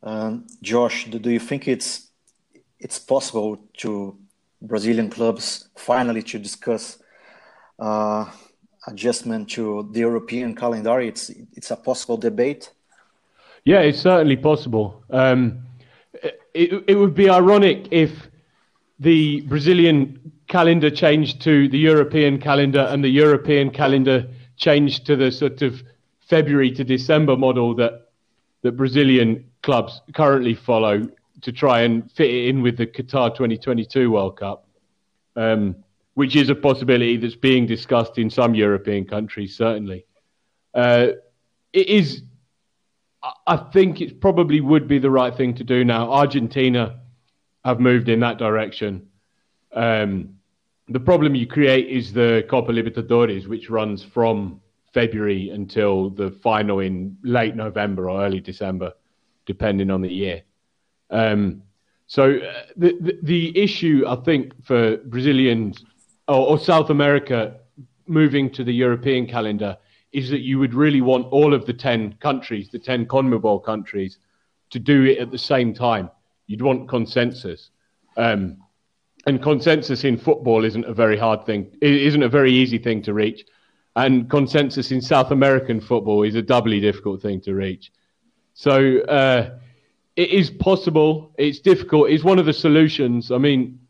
Um, 0.03 0.47
Josh, 0.63 1.07
do, 1.07 1.19
do 1.19 1.31
you 1.31 1.41
think 1.41 1.69
it's 1.69 2.11
it's 2.79 2.99
possible 2.99 3.59
to 3.79 4.19
Brazilian 4.63 5.11
clubs 5.11 5.69
finally 5.77 6.23
to 6.23 6.39
discuss 6.39 6.99
uh, 7.79 8.31
adjustment 8.87 9.51
to 9.51 9.89
the 9.93 10.01
European 10.01 10.55
calendar? 10.55 11.01
It's 11.01 11.31
it's 11.57 11.71
a 11.71 11.77
possible 11.77 12.17
debate. 12.17 12.71
Yeah, 13.65 13.81
it's 13.81 14.01
certainly 14.01 14.37
possible. 14.37 15.03
Um, 15.11 15.63
it, 16.55 16.85
it 16.89 16.95
would 16.95 17.15
be 17.15 17.29
ironic 17.29 17.89
if 17.91 18.29
the 18.99 19.43
Brazilian 19.43 20.33
calendar 20.49 20.91
changed 20.91 21.41
to 21.43 21.69
the 21.69 21.79
European 21.79 22.41
calendar 22.41 22.81
and 22.91 23.05
the 23.05 23.09
European 23.09 23.71
calendar 23.71 24.27
changed 24.57 25.07
to 25.07 25.17
the 25.17 25.31
sort 25.31 25.63
of 25.63 25.83
February 26.21 26.71
to 26.73 26.85
December 26.85 27.37
model 27.37 27.75
that 27.75 28.11
that 28.63 28.73
Brazilian 28.73 29.45
clubs 29.63 30.01
currently 30.15 30.55
follow 30.55 31.09
to 31.43 31.53
try 31.53 31.81
and 31.81 32.11
fit 32.13 32.31
it 32.31 32.49
in 32.49 32.63
with 32.63 32.77
the 32.77 32.87
Qatar 32.87 33.35
2022 33.35 34.11
World 34.11 34.37
Cup, 34.37 34.67
um, 35.37 35.77
which 36.21 36.37
is 36.37 36.51
a 36.51 36.55
possibility 36.55 37.17
that's 37.17 37.35
being 37.35 37.65
discussed 37.65 38.19
in 38.19 38.29
some 38.29 38.55
European 38.55 39.07
countries, 39.07 39.57
certainly. 39.57 40.05
Uh, 40.75 41.07
it 41.73 41.89
is 41.89 42.25
I 43.47 43.57
think 43.57 44.03
it 44.03 44.21
probably 44.21 44.61
would 44.61 44.87
be 44.87 44.99
the 44.99 45.11
right 45.11 45.35
thing 45.35 45.55
to 45.55 45.65
do 45.65 45.83
now. 45.83 46.13
Argentina 46.13 47.01
have 47.65 47.81
moved 47.81 48.11
in 48.11 48.21
that 48.21 48.37
direction. 48.37 49.09
Um, 49.73 50.35
the 50.89 51.01
problem 51.01 51.35
you 51.35 51.47
create 51.47 51.89
is 51.89 52.13
the 52.13 52.45
Copa 52.51 52.71
Libertadores, 52.71 53.47
which 53.47 53.71
runs 53.71 54.05
from 54.05 54.61
February 54.93 55.49
until 55.49 56.11
the 56.11 56.33
final 56.43 56.81
in 56.81 57.17
late 57.23 57.57
November 57.57 58.11
or 58.11 58.23
early 58.23 58.41
December, 58.41 58.93
depending 59.47 59.91
on 59.91 60.03
the 60.03 60.13
year. 60.13 60.43
Um, 61.09 61.63
so 62.07 62.25
uh, 62.37 62.63
the, 62.77 62.99
the, 63.01 63.19
the 63.23 63.59
issue 63.59 64.05
I 64.07 64.17
think 64.17 64.63
for 64.67 64.99
Brazilians 64.99 65.83
or, 66.31 66.51
or 66.51 66.59
South 66.59 66.91
America 66.91 67.57
moving 68.07 68.51
to 68.51 68.63
the 68.63 68.73
European 68.73 69.27
calendar 69.27 69.77
is 70.13 70.31
that 70.31 70.41
you 70.41 70.59
would 70.59 70.75
really 70.75 71.01
want 71.01 71.27
all 71.27 71.53
of 71.53 71.67
the 71.67 71.73
10 71.73 72.15
countries, 72.21 72.69
the 72.71 72.79
10 72.79 73.07
CONMEBOL 73.07 73.65
countries, 73.65 74.19
to 74.71 74.79
do 74.79 75.05
it 75.05 75.19
at 75.19 75.31
the 75.31 75.39
same 75.39 75.75
time. 75.75 76.09
You'd 76.47 76.63
want 76.63 76.89
consensus. 76.89 77.71
Um, 78.17 78.59
and 79.27 79.43
consensus 79.43 80.05
in 80.05 80.17
football 80.17 80.65
isn't 80.65 80.85
a 80.85 80.95
very 80.95 81.17
hard 81.17 81.45
thing, 81.45 81.71
it 81.83 81.93
isn't 81.93 82.23
a 82.23 82.29
very 82.29 82.53
easy 82.53 82.79
thing 82.79 83.03
to 83.03 83.13
reach. 83.13 83.45
And 83.97 84.31
consensus 84.31 84.93
in 84.93 85.01
South 85.01 85.33
American 85.33 85.81
football 85.81 86.23
is 86.23 86.37
a 86.37 86.43
doubly 86.43 86.79
difficult 86.81 87.21
thing 87.21 87.41
to 87.43 87.55
reach. 87.55 87.93
So 88.55 89.01
uh, 89.01 89.59
it 90.15 90.31
is 90.31 90.49
possible. 90.49 91.35
It's 91.39 91.59
difficult. 91.59 92.11
It's 92.11 92.23
one 92.23 92.39
of 92.39 92.47
the 92.47 92.53
solutions. 92.53 93.33
I 93.33 93.39
mean, 93.39 93.81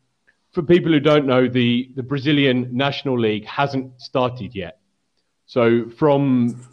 for 0.53 0.63
people 0.63 0.91
who 0.93 1.01
don't 1.01 1.27
know, 1.27 1.49
the, 1.49 1.91
the 1.95 2.03
Brazilian 2.03 2.69
National 2.73 3.19
League 3.19 3.47
hasn't 3.47 4.01
started 4.01 4.55
yet. 4.55 4.79
So 5.47 5.89
from 5.91 6.67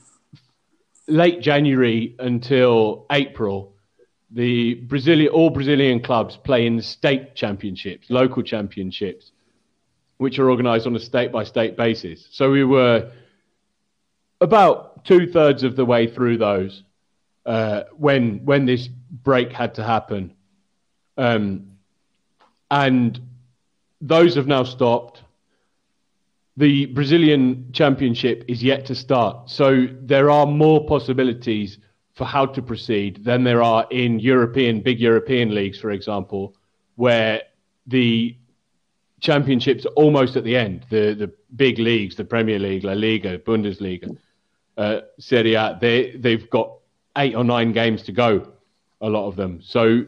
late 1.07 1.41
January 1.41 2.15
until 2.19 3.05
April, 3.11 3.73
the 4.31 4.75
Brazilian 4.75 5.31
all 5.31 5.49
Brazilian 5.49 6.01
clubs 6.01 6.37
play 6.37 6.65
in 6.65 6.81
state 6.81 7.35
championships, 7.35 8.09
local 8.09 8.43
championships, 8.43 9.31
which 10.17 10.37
are 10.39 10.49
organised 10.49 10.85
on 10.85 10.95
a 10.95 10.99
state 10.99 11.31
by 11.31 11.43
state 11.43 11.77
basis. 11.77 12.27
So 12.31 12.51
we 12.51 12.63
were 12.63 13.11
about 14.41 15.05
two 15.05 15.31
thirds 15.31 15.63
of 15.63 15.75
the 15.75 15.85
way 15.85 16.07
through 16.07 16.37
those 16.37 16.83
uh, 17.45 17.83
when 17.95 18.43
when 18.43 18.65
this 18.65 18.87
break 18.87 19.51
had 19.51 19.75
to 19.75 19.83
happen, 19.83 20.33
um, 21.17 21.71
and 22.69 23.19
those 24.01 24.35
have 24.35 24.47
now 24.47 24.63
stopped. 24.63 25.23
The 26.55 26.87
Brazilian 26.87 27.71
Championship 27.71 28.43
is 28.47 28.63
yet 28.63 28.85
to 28.87 28.95
start, 28.95 29.49
so 29.49 29.87
there 30.01 30.29
are 30.31 30.45
more 30.45 30.85
possibilities 30.87 31.77
for 32.15 32.25
how 32.25 32.47
to 32.47 32.61
proceed 32.63 33.23
than 33.23 33.43
there 33.43 33.61
are 33.61 33.85
in 33.91 34.19
European 34.19 34.81
big 34.81 34.99
European 34.99 35.53
leagues, 35.53 35.79
for 35.79 35.91
example, 35.91 36.55
where 36.95 37.43
the 37.85 38.35
championships 39.19 39.85
are 39.85 39.93
almost 39.95 40.35
at 40.35 40.43
the 40.43 40.57
end. 40.57 40.85
The 40.89 41.13
the 41.13 41.31
big 41.55 41.77
leagues, 41.77 42.15
the 42.15 42.25
Premier 42.25 42.57
League, 42.57 42.83
La 42.83 42.93
Liga, 42.93 43.37
Bundesliga, 43.37 44.17
uh, 44.77 45.01
Serie 45.19 45.53
A, 45.53 45.77
they 45.79 46.15
they've 46.17 46.49
got 46.49 46.71
eight 47.17 47.35
or 47.35 47.43
nine 47.43 47.71
games 47.71 48.01
to 48.03 48.11
go, 48.11 48.51
a 49.01 49.09
lot 49.09 49.27
of 49.27 49.35
them. 49.35 49.61
So 49.61 50.05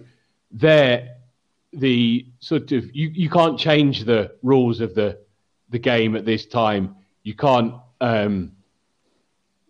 there, 0.52 1.18
the 1.74 2.26
sort 2.40 2.72
of 2.72 2.94
you, 2.96 3.10
you 3.10 3.30
can't 3.30 3.60
change 3.60 4.06
the 4.06 4.36
rules 4.42 4.82
of 4.82 4.96
the 4.96 5.20
the 5.70 5.80
game 5.80 6.16
at 6.16 6.26
this 6.26 6.46
time. 6.46 6.96
You 7.24 7.36
can't 7.36 7.76
um, 8.02 8.54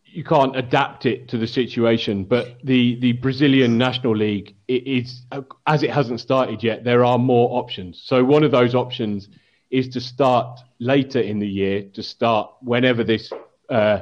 you 0.05 0.23
can't 0.23 0.55
adapt 0.55 1.05
it 1.05 1.27
to 1.29 1.37
the 1.37 1.47
situation. 1.47 2.23
But 2.23 2.57
the 2.63 2.99
the 2.99 3.13
Brazilian 3.13 3.77
National 3.77 4.15
League 4.15 4.55
is 4.67 5.25
as 5.67 5.83
it 5.83 5.91
hasn't 5.91 6.19
started 6.19 6.63
yet. 6.63 6.83
There 6.83 7.03
are 7.03 7.17
more 7.17 7.59
options. 7.59 8.01
So 8.03 8.23
one 8.23 8.43
of 8.43 8.51
those 8.51 8.75
options 8.75 9.29
is 9.69 9.89
to 9.89 10.01
start 10.01 10.59
later 10.79 11.19
in 11.19 11.39
the 11.39 11.47
year, 11.47 11.83
to 11.93 12.01
start 12.01 12.51
whenever 12.61 13.03
this 13.03 13.31
uh, 13.69 13.99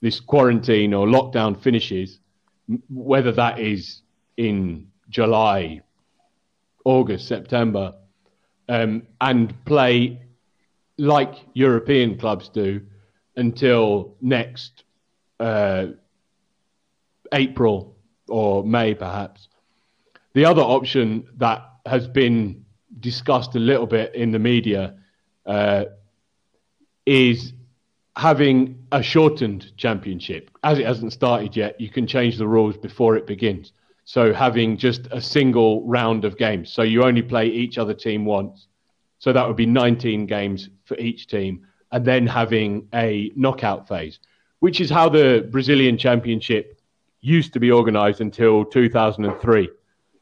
this 0.00 0.20
quarantine 0.20 0.94
or 0.94 1.06
lockdown 1.06 1.60
finishes, 1.60 2.20
whether 2.88 3.32
that 3.32 3.58
is 3.58 4.02
in 4.36 4.86
July, 5.10 5.82
August, 6.84 7.28
September, 7.28 7.94
um, 8.68 9.06
and 9.20 9.64
play 9.64 10.20
like 10.98 11.34
European 11.54 12.18
clubs 12.18 12.48
do 12.48 12.82
until 13.36 14.16
next 14.20 14.84
uh, 15.38 15.86
April 17.32 17.96
or 18.28 18.64
May, 18.64 18.94
perhaps. 18.94 19.48
The 20.34 20.44
other 20.44 20.62
option 20.62 21.26
that 21.38 21.62
has 21.86 22.06
been 22.06 22.64
discussed 23.00 23.54
a 23.56 23.58
little 23.58 23.86
bit 23.86 24.14
in 24.14 24.30
the 24.30 24.38
media 24.38 24.96
uh, 25.46 25.86
is 27.06 27.52
having 28.16 28.86
a 28.92 29.02
shortened 29.02 29.72
championship. 29.76 30.50
As 30.62 30.78
it 30.78 30.86
hasn't 30.86 31.12
started 31.12 31.56
yet, 31.56 31.80
you 31.80 31.88
can 31.88 32.06
change 32.06 32.36
the 32.36 32.46
rules 32.46 32.76
before 32.76 33.16
it 33.16 33.26
begins. 33.26 33.72
So 34.10 34.34
having 34.34 34.76
just 34.76 35.06
a 35.12 35.20
single 35.20 35.86
round 35.86 36.24
of 36.24 36.36
games. 36.36 36.72
So 36.72 36.82
you 36.82 37.04
only 37.04 37.22
play 37.22 37.46
each 37.46 37.78
other 37.78 37.94
team 37.94 38.24
once. 38.24 38.66
So 39.20 39.32
that 39.32 39.46
would 39.46 39.56
be 39.56 39.66
19 39.66 40.26
games 40.26 40.68
for 40.84 40.96
each 40.98 41.28
team. 41.28 41.64
And 41.92 42.04
then 42.04 42.26
having 42.26 42.88
a 42.92 43.30
knockout 43.36 43.86
phase, 43.86 44.18
which 44.58 44.80
is 44.80 44.90
how 44.90 45.10
the 45.10 45.48
Brazilian 45.52 45.96
Championship 45.96 46.80
used 47.20 47.52
to 47.52 47.60
be 47.60 47.70
organized 47.70 48.20
until 48.20 48.64
2003. 48.64 49.68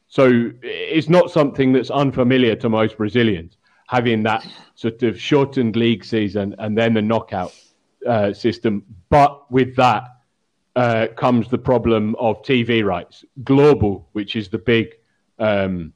So 0.07 0.51
it's 0.61 1.09
not 1.09 1.31
something 1.31 1.73
that's 1.73 1.89
unfamiliar 1.89 2.55
to 2.57 2.69
most 2.69 2.95
Brazilians, 2.95 3.57
having 3.87 4.21
that 4.21 4.45
sort 4.75 5.01
of 5.01 5.19
shortened 5.19 5.75
league 5.75 6.05
season 6.05 6.53
and 6.59 6.77
then 6.77 6.93
the 6.93 7.01
knockout 7.01 7.55
uh, 8.05 8.33
system. 8.33 8.83
But 9.09 9.51
with 9.51 9.75
that 9.77 10.03
uh, 10.79 11.07
comes 11.07 11.49
the 11.49 11.57
problem 11.57 12.15
of 12.15 12.41
TV 12.41 12.85
rights. 12.85 13.25
Globo, 13.43 14.05
which 14.13 14.37
is 14.37 14.47
the 14.47 14.57
big, 14.57 14.95
um, 15.37 15.91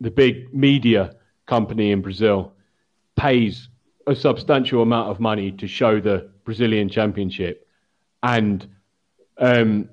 the 0.00 0.10
big 0.10 0.54
media 0.54 1.14
company 1.44 1.90
in 1.90 2.00
Brazil, 2.00 2.54
pays 3.14 3.68
a 4.06 4.16
substantial 4.16 4.80
amount 4.80 5.10
of 5.10 5.20
money 5.20 5.52
to 5.52 5.68
show 5.68 6.00
the 6.00 6.30
Brazilian 6.46 6.88
Championship, 6.88 7.68
and 8.22 8.66
um, 9.36 9.90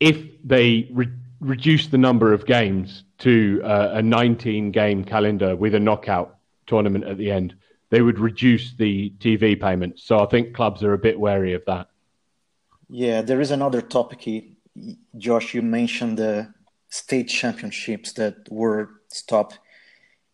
if 0.00 0.16
they 0.42 0.88
re- 0.90 1.12
reduce 1.40 1.88
the 1.88 1.98
number 1.98 2.32
of 2.32 2.46
games 2.46 3.04
to 3.18 3.60
uh, 3.62 3.90
a 3.92 4.02
19 4.02 4.70
game 4.70 5.04
calendar 5.04 5.54
with 5.54 5.74
a 5.74 5.80
knockout 5.80 6.38
tournament 6.66 7.04
at 7.04 7.18
the 7.18 7.30
end, 7.30 7.54
they 7.90 8.00
would 8.00 8.18
reduce 8.18 8.72
the 8.72 9.12
TV 9.18 9.60
payments. 9.60 10.02
So 10.02 10.18
I 10.20 10.24
think 10.24 10.54
clubs 10.54 10.82
are 10.82 10.94
a 10.94 10.98
bit 10.98 11.20
wary 11.20 11.52
of 11.52 11.62
that. 11.66 11.89
Yeah, 12.92 13.22
there 13.22 13.40
is 13.40 13.52
another 13.52 13.82
topic, 13.82 14.28
Josh. 15.16 15.54
You 15.54 15.62
mentioned 15.62 16.18
the 16.18 16.52
state 16.88 17.28
championships 17.28 18.12
that 18.14 18.50
were 18.50 18.90
stopped 19.06 19.60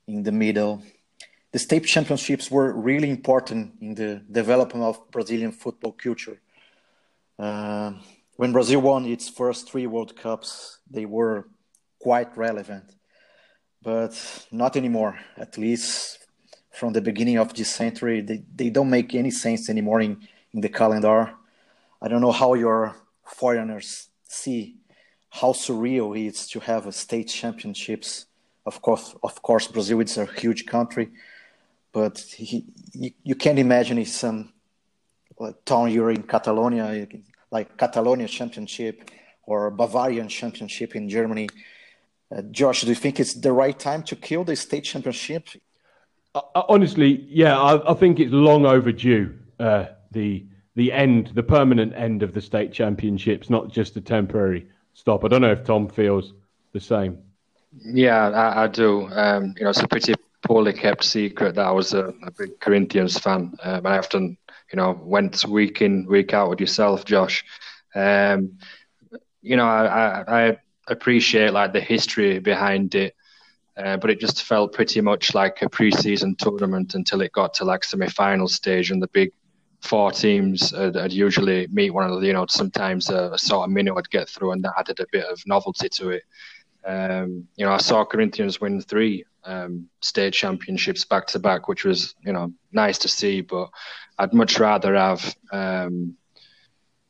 in 0.08 0.22
the 0.22 0.32
middle. 0.32 0.82
The 1.52 1.58
state 1.58 1.84
championships 1.84 2.50
were 2.50 2.72
really 2.72 3.10
important 3.10 3.74
in 3.82 3.94
the 3.94 4.22
development 4.30 4.84
of 4.86 5.10
Brazilian 5.10 5.52
football 5.52 5.92
culture. 5.92 6.40
Uh, 7.38 7.92
when 8.36 8.52
Brazil 8.52 8.80
won 8.80 9.04
its 9.04 9.28
first 9.28 9.70
three 9.70 9.86
World 9.86 10.16
Cups, 10.16 10.78
they 10.90 11.04
were 11.04 11.48
quite 12.00 12.34
relevant, 12.38 12.84
but 13.82 14.46
not 14.50 14.76
anymore. 14.76 15.18
At 15.36 15.58
least 15.58 16.20
from 16.72 16.94
the 16.94 17.02
beginning 17.02 17.36
of 17.36 17.52
this 17.52 17.68
century. 17.68 18.22
They, 18.22 18.42
they 18.54 18.70
don't 18.70 18.88
make 18.88 19.14
any 19.14 19.30
sense 19.30 19.68
anymore 19.68 20.00
in, 20.00 20.26
in 20.54 20.62
the 20.62 20.70
calendar. 20.70 21.34
I 22.00 22.08
don't 22.08 22.20
know 22.20 22.32
how 22.32 22.54
your 22.54 22.96
foreigners 23.24 24.08
see 24.28 24.76
how 25.30 25.52
surreal 25.52 26.16
it 26.16 26.26
is 26.26 26.48
to 26.48 26.60
have 26.60 26.86
a 26.86 26.92
state 26.92 27.28
championships. 27.28 28.26
Of 28.64 28.82
course, 28.82 29.14
of 29.22 29.42
course, 29.42 29.68
Brazil 29.68 30.00
is 30.00 30.16
a 30.18 30.26
huge 30.26 30.66
country, 30.66 31.10
but 31.92 32.18
he, 32.18 32.64
you, 32.92 33.10
you 33.22 33.34
can't 33.34 33.58
imagine 33.58 33.98
it's 33.98 34.12
some 34.12 34.52
like, 35.38 35.64
town 35.64 35.90
you're 35.90 36.10
in 36.10 36.22
Catalonia, 36.22 37.06
like 37.50 37.76
Catalonia 37.76 38.28
Championship 38.28 39.10
or 39.44 39.70
Bavarian 39.70 40.28
Championship 40.28 40.96
in 40.96 41.08
Germany. 41.08 41.48
Uh, 42.34 42.42
Josh, 42.50 42.80
do 42.82 42.88
you 42.88 42.94
think 42.94 43.20
it's 43.20 43.34
the 43.34 43.52
right 43.52 43.78
time 43.78 44.02
to 44.04 44.16
kill 44.16 44.42
the 44.42 44.56
state 44.56 44.84
championship 44.84 45.48
honestly, 46.54 47.26
yeah, 47.28 47.58
I, 47.58 47.92
I, 47.92 47.94
think 47.94 48.20
it's 48.20 48.32
long 48.32 48.66
overdue. 48.66 49.34
Uh, 49.58 49.86
the 50.10 50.44
the 50.76 50.92
end, 50.92 51.32
the 51.34 51.42
permanent 51.42 51.94
end 51.96 52.22
of 52.22 52.32
the 52.32 52.40
state 52.40 52.72
championships, 52.72 53.50
not 53.50 53.72
just 53.72 53.96
a 53.96 54.00
temporary 54.00 54.68
stop. 54.92 55.24
I 55.24 55.28
don't 55.28 55.40
know 55.40 55.52
if 55.52 55.64
Tom 55.64 55.88
feels 55.88 56.34
the 56.72 56.80
same. 56.80 57.18
Yeah, 57.72 58.28
I, 58.28 58.64
I 58.64 58.66
do. 58.68 59.08
Um, 59.08 59.54
you 59.56 59.64
know, 59.64 59.70
it's 59.70 59.80
a 59.80 59.88
pretty 59.88 60.14
poorly 60.42 60.72
kept 60.72 61.02
secret 61.02 61.54
that 61.56 61.66
I 61.66 61.72
was 61.72 61.94
a, 61.94 62.14
a 62.22 62.30
big 62.30 62.60
Corinthians 62.60 63.18
fan. 63.18 63.54
Um, 63.62 63.86
I 63.86 63.98
often, 63.98 64.38
you 64.72 64.76
know, 64.76 65.00
went 65.02 65.44
week 65.46 65.82
in, 65.82 66.06
week 66.06 66.32
out 66.32 66.50
with 66.50 66.60
yourself, 66.60 67.04
Josh. 67.04 67.44
Um, 67.94 68.58
you 69.42 69.56
know, 69.56 69.66
I, 69.66 70.22
I, 70.22 70.48
I 70.48 70.58
appreciate 70.88 71.52
like 71.52 71.72
the 71.72 71.80
history 71.80 72.38
behind 72.38 72.94
it. 72.94 73.14
Uh, 73.76 73.98
but 73.98 74.08
it 74.08 74.18
just 74.18 74.42
felt 74.42 74.72
pretty 74.72 75.02
much 75.02 75.34
like 75.34 75.60
a 75.60 75.68
pre-season 75.68 76.34
tournament 76.36 76.94
until 76.94 77.20
it 77.20 77.32
got 77.32 77.52
to 77.52 77.64
like 77.64 77.84
semi-final 77.84 78.48
stage, 78.48 78.90
and 78.90 79.02
the 79.02 79.08
big 79.08 79.30
four 79.86 80.10
teams 80.10 80.72
would 80.72 81.12
usually 81.12 81.66
meet 81.68 81.90
one 81.90 82.04
another. 82.04 82.24
You 82.24 82.32
know, 82.32 82.46
sometimes 82.48 83.08
a, 83.08 83.30
a, 83.32 83.38
sort 83.38 83.64
of 83.64 83.70
minute 83.70 83.94
would 83.94 84.10
get 84.10 84.28
through, 84.28 84.52
and 84.52 84.62
that 84.64 84.74
added 84.78 85.00
a 85.00 85.06
bit 85.12 85.24
of 85.26 85.40
novelty 85.46 85.88
to 85.88 86.10
it. 86.10 86.22
Um, 86.84 87.48
you 87.56 87.64
know, 87.64 87.72
I 87.72 87.78
saw 87.78 88.04
Corinthians 88.04 88.60
win 88.60 88.80
three 88.80 89.24
um, 89.44 89.88
state 90.00 90.34
championships 90.34 91.04
back 91.04 91.26
to 91.28 91.38
back, 91.38 91.68
which 91.68 91.84
was 91.84 92.14
you 92.24 92.32
know 92.32 92.52
nice 92.72 92.98
to 92.98 93.08
see. 93.08 93.40
But 93.40 93.70
I'd 94.18 94.34
much 94.34 94.58
rather 94.58 94.94
have 94.94 95.36
um, 95.52 96.16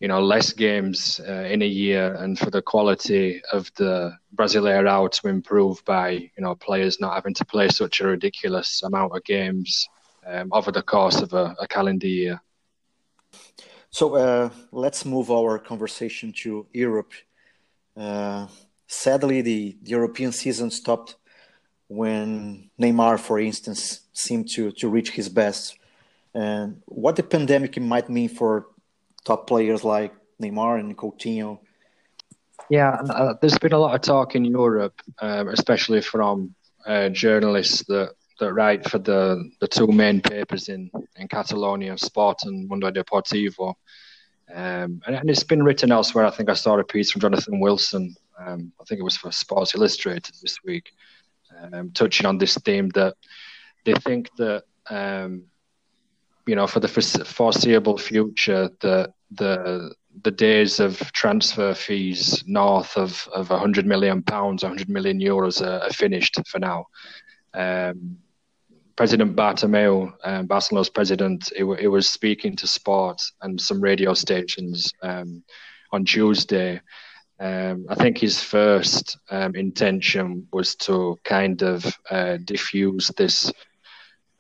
you 0.01 0.09
know 0.09 0.21
less 0.21 0.53
games 0.53 1.21
uh, 1.27 1.49
in 1.51 1.63
a 1.63 1.67
year 1.67 2.15
and 2.15 2.39
for 2.39 2.51
the 2.51 2.63
quality 2.63 3.41
of 3.53 3.71
the 3.77 4.13
Brasileirão 4.35 5.11
to 5.11 5.29
improve 5.29 5.85
by 5.85 6.11
you 6.11 6.31
know 6.39 6.55
players 6.55 7.01
not 7.01 7.15
having 7.15 7.35
to 7.35 7.45
play 7.45 7.69
such 7.69 8.01
a 8.01 8.07
ridiculous 8.07 8.83
amount 8.83 9.17
of 9.17 9.25
games 9.25 9.89
um, 10.27 10.49
over 10.53 10.73
the 10.73 10.83
course 10.83 11.21
of 11.23 11.33
a, 11.33 11.55
a 11.61 11.69
calendar 11.69 12.07
year. 12.07 12.41
So 13.91 14.17
uh, 14.17 14.51
let's 14.73 15.05
move 15.05 15.31
our 15.31 15.59
conversation 15.59 16.33
to 16.43 16.67
Europe. 16.73 17.13
Uh, 17.97 18.47
sadly, 18.87 19.41
the, 19.41 19.77
the 19.83 19.91
European 19.91 20.33
season 20.33 20.71
stopped 20.71 21.17
when 21.89 22.71
Neymar, 22.81 23.19
for 23.19 23.39
instance, 23.39 24.01
seemed 24.13 24.49
to, 24.51 24.73
to 24.73 24.89
reach 24.89 25.13
his 25.13 25.29
best. 25.29 25.79
And 26.35 26.83
what 26.87 27.17
the 27.17 27.23
pandemic 27.23 27.81
might 27.81 28.11
mean 28.11 28.29
for 28.29 28.67
top 29.25 29.47
players 29.47 29.85
like 29.85 30.13
Neymar 30.43 30.81
and 30.81 30.97
Coutinho. 30.97 31.61
Yeah, 32.69 32.91
uh, 32.91 33.35
there's 33.41 33.59
been 33.59 33.73
a 33.73 33.79
lot 33.79 33.95
of 33.95 34.01
talk 34.01 34.35
in 34.35 34.45
Europe, 34.45 35.01
um, 35.21 35.49
especially 35.49 36.03
from 36.03 36.55
uh, 36.85 37.09
journalists 37.09 37.85
that, 37.85 38.16
that 38.39 38.53
write 38.53 38.89
for 38.89 38.99
the, 38.99 39.51
the 39.61 39.69
two 39.69 39.87
main 39.87 40.21
papers 40.21 40.69
in, 40.69 40.91
in 41.17 41.29
Catalonia, 41.29 41.97
Sport 41.97 42.39
and 42.45 42.69
Mundo 42.69 42.91
Deportivo. 42.91 43.75
Um, 44.55 45.01
and, 45.07 45.17
and, 45.17 45.29
it's 45.29 45.43
been 45.43 45.63
written 45.63 45.91
elsewhere. 45.91 46.25
I 46.25 46.31
think 46.31 46.49
I 46.49 46.55
saw 46.55 46.79
a 46.79 46.85
piece 46.85 47.11
from 47.11 47.21
Jonathan 47.21 47.59
Wilson. 47.59 48.15
Um, 48.39 48.73
I 48.81 48.85
think 48.85 49.01
it 49.01 49.05
was 49.05 49.17
for 49.17 49.33
Sports 49.33 49.75
Illustrated 49.75 50.37
this 50.41 50.59
week, 50.65 50.93
um, 51.73 51.91
touching 51.93 52.27
on 52.27 52.39
this 52.39 52.57
theme 52.59 52.91
that 52.91 53.17
they 53.85 53.95
think 53.95 54.31
that 54.37 54.63
um, 54.89 55.45
you 56.47 56.55
know 56.55 56.69
for 56.69 56.79
the 56.79 56.89
foreseeable 56.89 57.99
future 57.99 58.71
that 58.81 59.15
the 59.33 59.93
the 60.23 60.31
days 60.31 60.79
of 60.79 60.99
transfer 61.13 61.75
fees 61.75 62.45
north 62.47 62.97
of 62.97 63.29
of 63.35 63.51
100 63.51 63.85
million 63.85 64.23
pounds, 64.23 64.63
100 64.63 64.89
million 64.89 65.19
euros 65.19 65.61
are, 65.61 65.83
are 65.83 65.93
finished 65.93 66.39
for 66.47 66.61
now. 66.61 66.87
Um, 67.53 68.19
President 68.97 69.37
Bartomeu, 69.37 70.11
um, 70.25 70.47
Barcelona's 70.47 70.89
president, 70.89 71.53
it, 71.55 71.65
was 71.65 72.09
speaking 72.09 72.57
to 72.57 72.67
sport 72.67 73.21
and 73.43 73.61
some 73.61 73.81
radio 73.81 74.15
stations 74.15 74.93
um, 75.03 75.43
on 75.93 76.07
Tuesday. 76.07 76.81
Um, 77.39 77.85
I 77.91 77.95
think 77.95 78.17
his 78.17 78.43
first 78.43 79.19
um, 79.31 79.55
intention 79.55 80.49
was 80.51 80.75
to 80.77 81.19
kind 81.25 81.63
of 81.63 81.85
uh, 82.11 82.39
diffuse 82.43 83.11
this, 83.19 83.53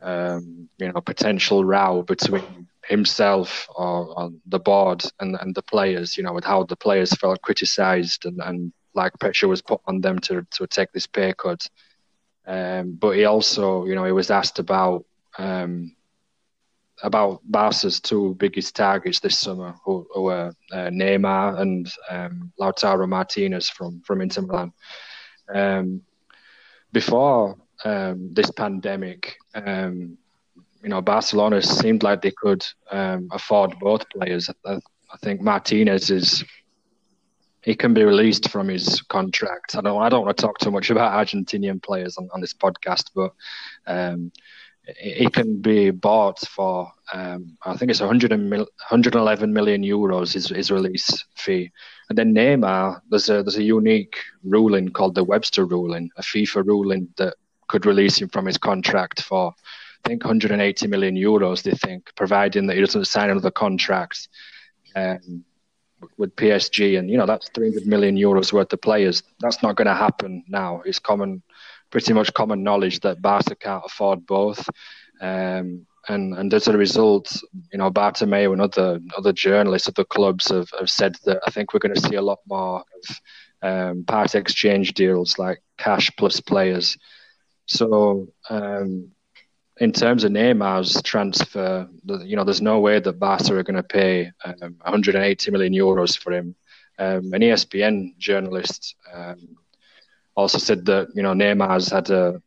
um, 0.00 0.70
you 0.78 0.90
know, 0.90 1.02
potential 1.02 1.62
row 1.62 2.02
between 2.02 2.66
himself 2.88 3.68
or, 3.76 4.18
or, 4.18 4.30
the 4.46 4.58
board 4.58 5.04
and, 5.20 5.36
and 5.38 5.54
the 5.54 5.62
players. 5.62 6.16
You 6.16 6.22
know, 6.22 6.32
with 6.32 6.44
how 6.44 6.62
the 6.62 6.76
players 6.76 7.12
felt 7.12 7.42
criticised 7.42 8.24
and, 8.24 8.40
and 8.42 8.72
like 8.94 9.12
pressure 9.20 9.48
was 9.48 9.60
put 9.60 9.82
on 9.86 10.00
them 10.00 10.18
to 10.20 10.46
to 10.52 10.66
take 10.66 10.92
this 10.92 11.06
pay 11.06 11.34
cut. 11.34 11.68
Um, 12.46 12.92
but 12.92 13.16
he 13.16 13.24
also, 13.24 13.86
you 13.86 13.94
know, 13.94 14.04
he 14.04 14.12
was 14.12 14.30
asked 14.30 14.58
about 14.58 15.04
um, 15.38 15.94
about 17.02 17.40
Barca's 17.44 18.00
two 18.00 18.34
biggest 18.38 18.74
targets 18.74 19.20
this 19.20 19.38
summer, 19.38 19.74
who, 19.84 20.06
who 20.14 20.22
were 20.22 20.52
uh, 20.72 20.88
Neymar 20.90 21.60
and 21.60 21.90
um, 22.08 22.52
Lautaro 22.60 23.08
Martinez 23.08 23.68
from 23.68 24.00
from 24.02 24.20
Inter 24.20 24.42
Milan. 24.42 24.72
Um, 25.52 26.02
before 26.92 27.56
um, 27.84 28.32
this 28.32 28.50
pandemic, 28.50 29.36
um, 29.54 30.16
you 30.82 30.88
know, 30.88 31.02
Barcelona 31.02 31.60
seemed 31.60 32.02
like 32.02 32.22
they 32.22 32.32
could 32.36 32.64
afford 32.90 33.78
both 33.80 34.08
players. 34.10 34.48
I, 34.64 34.74
I 34.74 35.16
think 35.22 35.40
Martinez 35.40 36.10
is 36.10 36.44
he 37.66 37.74
can 37.74 37.92
be 37.92 38.04
released 38.04 38.48
from 38.48 38.68
his 38.68 39.02
contract. 39.02 39.74
I 39.74 39.80
don't 39.80 40.00
I 40.00 40.08
don't 40.08 40.24
want 40.24 40.36
to 40.36 40.40
talk 40.40 40.58
too 40.58 40.70
much 40.70 40.88
about 40.90 41.12
Argentinian 41.12 41.82
players 41.82 42.16
on, 42.16 42.28
on 42.32 42.40
this 42.40 42.54
podcast, 42.54 43.10
but 43.12 43.34
um, 43.88 44.30
he 44.96 45.28
can 45.28 45.60
be 45.60 45.90
bought 45.90 46.38
for 46.38 46.92
um, 47.12 47.58
I 47.64 47.76
think 47.76 47.90
it's 47.90 48.00
100 48.00 48.30
111 48.30 49.52
million 49.52 49.82
euros 49.82 50.32
his, 50.32 50.48
his 50.48 50.70
release 50.70 51.24
fee. 51.34 51.72
And 52.08 52.16
then 52.16 52.32
Neymar, 52.32 53.00
there's 53.10 53.28
a 53.28 53.42
there's 53.42 53.58
a 53.58 53.64
unique 53.64 54.14
ruling 54.44 54.90
called 54.90 55.16
the 55.16 55.24
Webster 55.24 55.64
ruling, 55.64 56.08
a 56.16 56.22
FIFA 56.22 56.64
ruling 56.66 57.08
that 57.16 57.34
could 57.66 57.84
release 57.84 58.18
him 58.18 58.28
from 58.28 58.46
his 58.46 58.58
contract 58.58 59.22
for 59.22 59.52
I 60.04 60.08
think 60.08 60.22
180 60.22 60.86
million 60.86 61.16
euros. 61.16 61.64
They 61.64 61.72
think, 61.72 62.12
providing 62.14 62.68
that 62.68 62.76
he 62.76 62.80
doesn't 62.80 63.06
sign 63.06 63.30
another 63.30 63.50
contract. 63.50 64.28
Um, 64.94 65.44
with 66.16 66.36
PSG, 66.36 66.98
and 66.98 67.10
you 67.10 67.18
know 67.18 67.26
that's 67.26 67.48
300 67.50 67.86
million 67.86 68.16
euros 68.16 68.52
worth 68.52 68.72
of 68.72 68.80
players. 68.80 69.22
That's 69.40 69.62
not 69.62 69.76
going 69.76 69.86
to 69.86 69.94
happen 69.94 70.44
now. 70.48 70.82
It's 70.84 70.98
common, 70.98 71.42
pretty 71.90 72.12
much 72.12 72.34
common 72.34 72.62
knowledge 72.62 73.00
that 73.00 73.22
Barca 73.22 73.54
can't 73.54 73.84
afford 73.84 74.26
both, 74.26 74.68
um, 75.20 75.86
and 76.08 76.34
and 76.34 76.54
as 76.54 76.68
a 76.68 76.76
result, 76.76 77.32
you 77.72 77.78
know 77.78 77.90
Bartomeu 77.90 78.52
and 78.52 78.62
other 78.62 79.00
other 79.16 79.32
journalists, 79.32 79.88
other 79.88 80.04
clubs 80.04 80.50
have, 80.50 80.68
have 80.78 80.90
said 80.90 81.16
that 81.24 81.40
I 81.46 81.50
think 81.50 81.72
we're 81.72 81.80
going 81.80 81.94
to 81.94 82.08
see 82.08 82.16
a 82.16 82.22
lot 82.22 82.38
more 82.46 82.80
of 82.80 83.20
um, 83.62 84.04
part 84.04 84.34
exchange 84.34 84.94
deals 84.94 85.38
like 85.38 85.60
cash 85.78 86.10
plus 86.16 86.40
players. 86.40 86.96
So 87.66 88.28
um, 88.48 89.10
in 89.78 89.92
terms 89.92 90.24
of 90.24 90.32
Neymar's 90.32 91.02
transfer, 91.02 91.88
you 92.04 92.36
know, 92.36 92.44
there's 92.44 92.62
no 92.62 92.80
way 92.80 92.98
that 92.98 93.18
Barca 93.18 93.54
are 93.54 93.62
going 93.62 93.76
to 93.76 93.82
pay 93.82 94.32
um, 94.44 94.76
180 94.82 95.50
million 95.50 95.72
euros 95.72 96.18
for 96.18 96.32
him. 96.32 96.54
Um, 96.98 97.32
an 97.34 97.42
ESPN 97.42 98.16
journalist 98.16 98.94
um, 99.12 99.56
also 100.34 100.56
said 100.56 100.86
that 100.86 101.08
you 101.14 101.22
know 101.22 101.34
Neymar's 101.34 101.90
had 101.90 102.08
a 102.08 102.40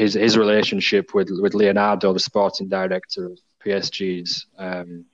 his 0.00 0.14
his 0.14 0.38
relationship 0.38 1.14
with 1.14 1.28
with 1.30 1.54
Leonardo, 1.54 2.12
the 2.12 2.20
sporting 2.20 2.68
director 2.68 3.26
of 3.26 3.38
PSG's, 3.64 4.46
um, 4.58 5.04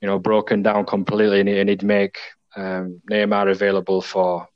you 0.00 0.08
know, 0.08 0.18
broken 0.18 0.62
down 0.62 0.84
completely, 0.84 1.40
and, 1.40 1.68
he'd 1.68 1.82
make 1.82 2.18
um, 2.56 3.00
Neymar 3.10 3.50
available 3.50 4.02
for 4.02 4.46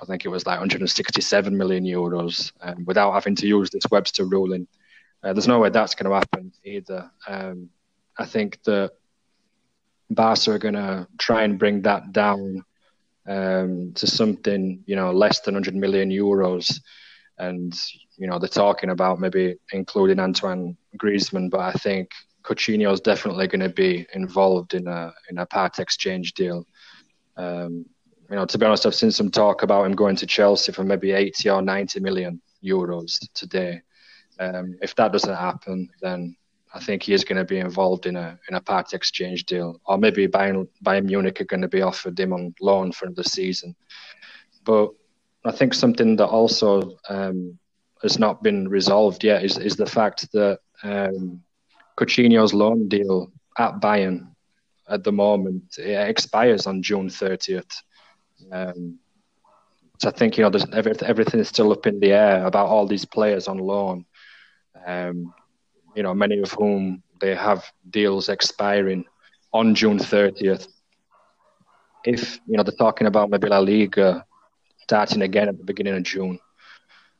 I 0.00 0.04
think 0.06 0.24
it 0.24 0.28
was 0.28 0.46
like 0.46 0.58
167 0.58 1.56
million 1.56 1.84
euros 1.84 2.52
um, 2.62 2.84
without 2.84 3.12
having 3.12 3.34
to 3.36 3.46
use 3.46 3.70
this 3.70 3.84
Webster 3.90 4.24
ruling. 4.24 4.66
Uh, 5.22 5.32
there's 5.32 5.48
no 5.48 5.58
way 5.58 5.68
that's 5.68 5.94
going 5.94 6.10
to 6.10 6.16
happen 6.16 6.52
either. 6.64 7.10
Um, 7.28 7.70
I 8.18 8.24
think 8.24 8.62
that 8.64 8.92
Barca 10.10 10.52
are 10.52 10.58
going 10.58 10.74
to 10.74 11.06
try 11.18 11.42
and 11.44 11.58
bring 11.58 11.82
that 11.82 12.12
down 12.12 12.64
um, 13.26 13.92
to 13.94 14.06
something, 14.06 14.82
you 14.86 14.96
know, 14.96 15.12
less 15.12 15.40
than 15.40 15.54
100 15.54 15.74
million 15.74 16.10
euros. 16.10 16.80
And, 17.38 17.74
you 18.16 18.26
know, 18.26 18.38
they're 18.38 18.48
talking 18.48 18.90
about 18.90 19.20
maybe 19.20 19.56
including 19.72 20.18
Antoine 20.18 20.76
Griezmann, 20.98 21.50
but 21.50 21.60
I 21.60 21.72
think 21.72 22.10
Coutinho 22.42 22.92
is 22.92 23.00
definitely 23.00 23.46
going 23.46 23.60
to 23.60 23.68
be 23.68 24.06
involved 24.14 24.74
in 24.74 24.86
a 24.88 25.12
in 25.30 25.38
a 25.38 25.46
part 25.46 25.78
exchange 25.78 26.34
deal. 26.34 26.66
Um, 27.36 27.86
you 28.32 28.38
know, 28.38 28.46
to 28.46 28.56
be 28.56 28.64
honest, 28.64 28.86
I've 28.86 28.94
seen 28.94 29.10
some 29.10 29.30
talk 29.30 29.62
about 29.62 29.84
him 29.84 29.94
going 29.94 30.16
to 30.16 30.26
Chelsea 30.26 30.72
for 30.72 30.84
maybe 30.84 31.12
80 31.12 31.50
or 31.50 31.60
90 31.60 32.00
million 32.00 32.40
euros 32.64 33.28
today. 33.34 33.82
Um, 34.40 34.78
if 34.80 34.94
that 34.94 35.12
doesn't 35.12 35.36
happen, 35.36 35.90
then 36.00 36.34
I 36.72 36.80
think 36.80 37.02
he 37.02 37.12
is 37.12 37.24
going 37.24 37.36
to 37.36 37.44
be 37.44 37.58
involved 37.58 38.06
in 38.06 38.16
a 38.16 38.38
in 38.48 38.54
a 38.54 38.60
part 38.62 38.94
exchange 38.94 39.44
deal, 39.44 39.78
or 39.84 39.98
maybe 39.98 40.26
Bayern, 40.26 40.66
Bayern 40.82 41.04
Munich 41.04 41.42
are 41.42 41.44
going 41.44 41.60
to 41.60 41.68
be 41.68 41.82
offered 41.82 42.18
him 42.18 42.32
on 42.32 42.54
loan 42.58 42.90
for 42.92 43.10
the 43.10 43.22
season. 43.22 43.76
But 44.64 44.88
I 45.44 45.52
think 45.52 45.74
something 45.74 46.16
that 46.16 46.28
also 46.28 46.96
um, 47.10 47.58
has 48.00 48.18
not 48.18 48.42
been 48.42 48.66
resolved 48.66 49.22
yet 49.24 49.44
is 49.44 49.58
is 49.58 49.76
the 49.76 49.84
fact 49.84 50.32
that 50.32 50.60
um, 50.82 51.42
Coutinho's 51.98 52.54
loan 52.54 52.88
deal 52.88 53.30
at 53.58 53.78
Bayern 53.82 54.28
at 54.88 55.04
the 55.04 55.12
moment 55.12 55.76
it 55.76 56.08
expires 56.08 56.66
on 56.66 56.82
June 56.82 57.10
30th. 57.10 57.82
Um, 58.50 58.98
so 59.98 60.08
I 60.08 60.12
think 60.12 60.36
you 60.36 60.42
know 60.42 60.50
there's 60.50 60.66
every, 60.72 60.94
everything 61.02 61.40
is 61.40 61.48
still 61.48 61.72
up 61.72 61.86
in 61.86 62.00
the 62.00 62.12
air 62.12 62.44
about 62.44 62.66
all 62.66 62.86
these 62.86 63.04
players 63.04 63.46
on 63.46 63.58
loan. 63.58 64.04
Um, 64.84 65.32
you 65.94 66.02
know, 66.02 66.14
many 66.14 66.40
of 66.40 66.50
whom 66.52 67.02
they 67.20 67.34
have 67.34 67.64
deals 67.90 68.28
expiring 68.28 69.04
on 69.52 69.74
June 69.74 69.98
30th. 69.98 70.66
If 72.04 72.40
you 72.46 72.56
know 72.56 72.64
they're 72.64 72.74
talking 72.74 73.06
about 73.06 73.30
maybe 73.30 73.48
La 73.48 73.58
Liga 73.58 74.24
starting 74.82 75.22
again 75.22 75.48
at 75.48 75.56
the 75.56 75.64
beginning 75.64 75.94
of 75.94 76.02
June, 76.02 76.38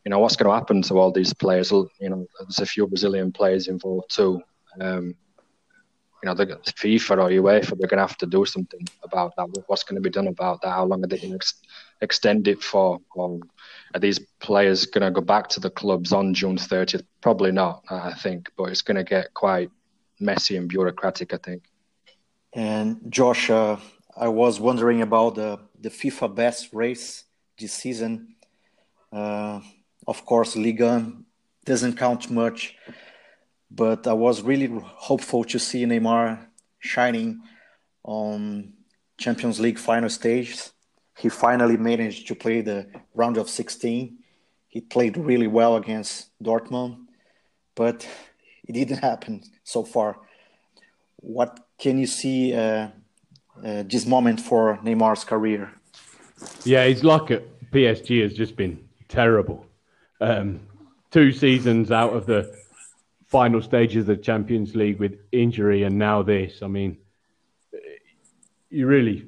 you 0.04 0.10
know 0.10 0.18
what's 0.18 0.34
going 0.34 0.50
to 0.50 0.58
happen 0.58 0.82
to 0.82 0.98
all 0.98 1.12
these 1.12 1.32
players? 1.32 1.70
You 1.70 1.88
know, 2.00 2.26
there's 2.40 2.58
a 2.58 2.66
few 2.66 2.86
Brazilian 2.88 3.30
players 3.30 3.68
involved 3.68 4.14
too. 4.14 4.42
Um, 4.80 5.14
you 6.22 6.28
know, 6.28 6.34
the 6.34 6.46
FIFA 6.46 7.10
or 7.10 7.42
UEFA, 7.42 7.76
they're 7.78 7.88
going 7.88 7.98
to 7.98 8.06
have 8.06 8.18
to 8.18 8.26
do 8.26 8.44
something 8.44 8.86
about 9.02 9.34
that. 9.36 9.48
What's 9.66 9.82
going 9.82 9.96
to 9.96 10.00
be 10.00 10.10
done 10.10 10.28
about 10.28 10.62
that? 10.62 10.70
How 10.70 10.84
long 10.84 11.02
are 11.02 11.08
they 11.08 11.18
going 11.18 11.30
to 11.30 11.36
ex- 11.36 11.60
extend 12.00 12.46
it 12.46 12.62
for? 12.62 13.00
Or 13.14 13.40
are 13.94 14.00
these 14.00 14.20
players 14.38 14.86
going 14.86 15.02
to 15.02 15.10
go 15.10 15.20
back 15.20 15.48
to 15.48 15.60
the 15.60 15.70
clubs 15.70 16.12
on 16.12 16.32
June 16.32 16.56
30th? 16.56 17.04
Probably 17.20 17.50
not, 17.50 17.82
I 17.90 18.14
think, 18.14 18.50
but 18.56 18.64
it's 18.64 18.82
going 18.82 18.98
to 18.98 19.04
get 19.04 19.34
quite 19.34 19.70
messy 20.20 20.56
and 20.56 20.68
bureaucratic, 20.68 21.34
I 21.34 21.38
think. 21.38 21.64
And 22.52 23.00
Josh, 23.08 23.50
uh, 23.50 23.78
I 24.16 24.28
was 24.28 24.60
wondering 24.60 25.02
about 25.02 25.34
the, 25.34 25.58
the 25.80 25.88
FIFA 25.88 26.34
best 26.36 26.72
race 26.72 27.24
this 27.58 27.72
season. 27.72 28.36
Uh, 29.12 29.60
of 30.06 30.24
course, 30.24 30.54
Liga 30.54 31.12
doesn't 31.64 31.96
count 31.96 32.30
much 32.30 32.76
but 33.74 34.06
I 34.06 34.12
was 34.12 34.42
really 34.42 34.68
hopeful 34.82 35.44
to 35.44 35.58
see 35.58 35.84
Neymar 35.84 36.46
shining 36.78 37.42
on 38.04 38.72
Champions 39.18 39.60
League 39.60 39.78
final 39.78 40.10
stages. 40.10 40.72
he 41.18 41.28
finally 41.28 41.76
managed 41.76 42.26
to 42.26 42.34
play 42.34 42.62
the 42.62 42.86
round 43.14 43.36
of 43.36 43.48
16. 43.48 44.18
He 44.68 44.80
played 44.80 45.16
really 45.16 45.46
well 45.46 45.76
against 45.76 46.30
Dortmund, 46.42 46.96
but 47.74 48.08
it 48.66 48.72
didn't 48.72 48.98
happen 49.10 49.42
so 49.62 49.84
far. 49.84 50.18
What 51.16 51.60
can 51.78 51.98
you 51.98 52.06
see 52.06 52.54
uh, 52.54 52.88
uh, 53.64 53.82
this 53.86 54.06
moment 54.06 54.40
for 54.40 54.78
Neymar's 54.78 55.24
career? 55.24 55.72
Yeah, 56.64 56.84
his 56.84 57.04
luck 57.04 57.30
at 57.30 57.42
PSG 57.70 58.22
has 58.22 58.34
just 58.34 58.56
been 58.56 58.78
terrible. 59.08 59.66
Um, 60.20 60.60
two 61.10 61.30
seasons 61.30 61.90
out 61.90 62.14
of 62.14 62.26
the 62.26 62.61
final 63.32 63.62
stages 63.62 64.02
of 64.02 64.06
the 64.08 64.16
Champions 64.18 64.76
League 64.76 64.98
with 64.98 65.18
injury, 65.32 65.84
and 65.84 65.98
now 65.98 66.22
this. 66.22 66.62
I 66.62 66.66
mean, 66.66 66.98
you 68.68 68.86
really 68.86 69.26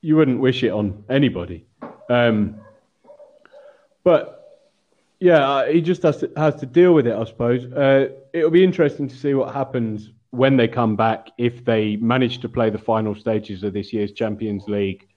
you 0.00 0.16
wouldn't 0.16 0.38
wish 0.38 0.62
it 0.62 0.70
on 0.70 1.04
anybody. 1.10 1.66
Um, 2.08 2.60
but 4.04 4.38
yeah, 5.18 5.48
uh, 5.48 5.66
he 5.66 5.80
just 5.80 6.02
has 6.04 6.18
to 6.18 6.30
has 6.36 6.54
to 6.56 6.66
deal 6.66 6.94
with 6.94 7.08
it, 7.08 7.14
I 7.14 7.24
suppose. 7.24 7.64
Uh, 7.72 8.10
it'll 8.32 8.50
be 8.50 8.64
interesting 8.64 9.08
to 9.08 9.16
see 9.16 9.34
what 9.34 9.52
happens 9.52 10.10
when 10.30 10.56
they 10.56 10.68
come 10.68 10.94
back 10.94 11.28
if 11.38 11.64
they 11.64 11.96
manage 11.96 12.38
to 12.38 12.48
play 12.48 12.70
the 12.70 12.78
final 12.78 13.14
stages 13.14 13.64
of 13.64 13.72
this 13.72 13.92
year's 13.92 14.12
Champions 14.12 14.64
League 14.68 15.08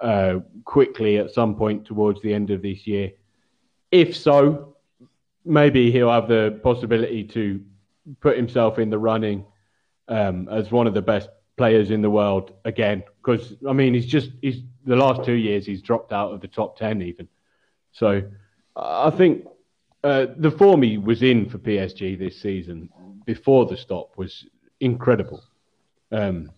uh, 0.00 0.40
quickly 0.64 1.18
at 1.18 1.30
some 1.30 1.54
point 1.54 1.84
towards 1.84 2.22
the 2.22 2.32
end 2.32 2.50
of 2.50 2.62
this 2.62 2.86
year. 2.86 3.12
If 3.90 4.16
so, 4.16 4.76
maybe 5.48 5.90
he'll 5.90 6.12
have 6.12 6.28
the 6.28 6.60
possibility 6.62 7.24
to 7.24 7.60
put 8.20 8.36
himself 8.36 8.78
in 8.78 8.90
the 8.90 8.98
running 8.98 9.44
um, 10.08 10.48
as 10.48 10.70
one 10.70 10.86
of 10.86 10.94
the 10.94 11.02
best 11.02 11.28
players 11.56 11.90
in 11.90 12.02
the 12.02 12.10
world 12.10 12.52
again. 12.64 13.02
Because 13.22 13.54
I 13.68 13.72
mean, 13.72 13.94
he's 13.94 14.06
just 14.06 14.30
he's 14.42 14.62
the 14.84 14.96
last 14.96 15.24
two 15.24 15.34
years 15.34 15.66
he's 15.66 15.82
dropped 15.82 16.12
out 16.12 16.32
of 16.32 16.40
the 16.40 16.48
top 16.48 16.76
ten 16.76 17.02
even. 17.02 17.28
So 17.92 18.22
I 18.76 19.10
think 19.10 19.46
uh, 20.04 20.26
the 20.36 20.50
form 20.50 20.82
he 20.82 20.98
was 20.98 21.22
in 21.22 21.48
for 21.48 21.58
PSG 21.58 22.18
this 22.18 22.40
season 22.40 22.90
before 23.26 23.66
the 23.66 23.76
stop 23.76 24.16
was 24.16 24.46
incredible. 24.80 25.42
Um, 26.12 26.50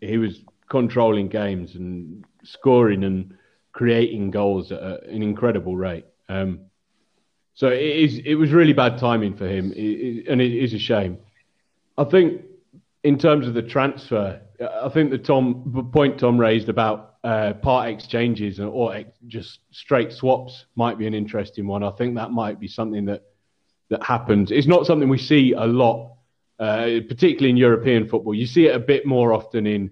he 0.00 0.18
was 0.18 0.42
controlling 0.68 1.28
games 1.28 1.74
and 1.74 2.24
scoring 2.44 3.04
and 3.04 3.36
creating 3.72 4.30
goals 4.30 4.70
at 4.72 5.04
an 5.04 5.22
incredible 5.22 5.76
rate. 5.76 6.06
Um, 6.28 6.66
so 7.54 7.68
it 7.68 7.80
is. 7.80 8.20
It 8.24 8.34
was 8.34 8.50
really 8.50 8.72
bad 8.72 8.98
timing 8.98 9.36
for 9.36 9.46
him, 9.46 9.72
it, 9.72 9.78
it, 9.78 10.28
and 10.28 10.40
it 10.40 10.52
is 10.52 10.72
a 10.74 10.78
shame. 10.78 11.18
I 11.98 12.04
think 12.04 12.42
in 13.04 13.18
terms 13.18 13.46
of 13.46 13.54
the 13.54 13.62
transfer, 13.62 14.40
I 14.82 14.88
think 14.88 15.10
the 15.10 15.18
Tom 15.18 15.72
the 15.74 15.82
point 15.82 16.18
Tom 16.18 16.38
raised 16.38 16.68
about 16.68 17.16
uh, 17.24 17.52
part 17.54 17.88
exchanges 17.88 18.58
or 18.58 18.94
ex, 18.94 19.10
just 19.26 19.60
straight 19.70 20.12
swaps 20.12 20.66
might 20.76 20.98
be 20.98 21.06
an 21.06 21.14
interesting 21.14 21.66
one. 21.66 21.82
I 21.82 21.90
think 21.90 22.14
that 22.16 22.30
might 22.30 22.58
be 22.58 22.68
something 22.68 23.04
that 23.06 23.22
that 23.90 24.02
happens. 24.02 24.50
It's 24.50 24.66
not 24.66 24.86
something 24.86 25.08
we 25.08 25.18
see 25.18 25.52
a 25.52 25.66
lot, 25.66 26.14
uh, 26.58 27.00
particularly 27.06 27.50
in 27.50 27.56
European 27.56 28.08
football. 28.08 28.34
You 28.34 28.46
see 28.46 28.66
it 28.66 28.74
a 28.74 28.80
bit 28.80 29.04
more 29.04 29.34
often 29.34 29.66
in 29.66 29.90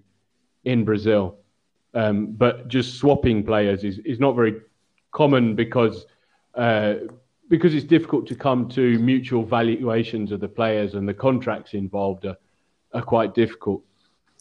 in 0.63 0.83
Brazil, 0.83 1.37
um, 1.93 2.33
but 2.33 2.67
just 2.67 2.97
swapping 2.97 3.43
players 3.43 3.83
is, 3.83 3.99
is 3.99 4.19
not 4.19 4.35
very 4.35 4.61
common 5.11 5.55
because 5.55 6.05
uh, 6.55 6.95
because 7.51 7.75
it's 7.75 7.85
difficult 7.85 8.25
to 8.25 8.33
come 8.33 8.69
to 8.69 8.97
mutual 8.99 9.43
valuations 9.43 10.31
of 10.31 10.39
the 10.39 10.47
players 10.47 10.93
and 10.93 11.05
the 11.05 11.13
contracts 11.13 11.73
involved 11.73 12.25
are, 12.25 12.37
are 12.93 13.01
quite 13.01 13.35
difficult 13.35 13.83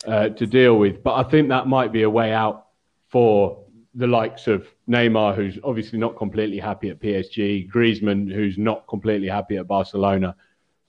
uh, 0.06 0.28
to 0.28 0.46
deal 0.46 0.78
with. 0.78 1.02
But 1.02 1.14
I 1.14 1.28
think 1.28 1.48
that 1.48 1.66
might 1.66 1.90
be 1.90 2.04
a 2.04 2.08
way 2.08 2.32
out 2.32 2.68
for 3.08 3.64
the 3.96 4.06
likes 4.06 4.46
of 4.46 4.68
Neymar, 4.88 5.34
who's 5.34 5.58
obviously 5.64 5.98
not 5.98 6.16
completely 6.16 6.60
happy 6.60 6.88
at 6.88 7.00
PSG, 7.00 7.68
Griezmann, 7.68 8.32
who's 8.32 8.56
not 8.56 8.86
completely 8.86 9.26
happy 9.26 9.56
at 9.56 9.66
Barcelona. 9.66 10.36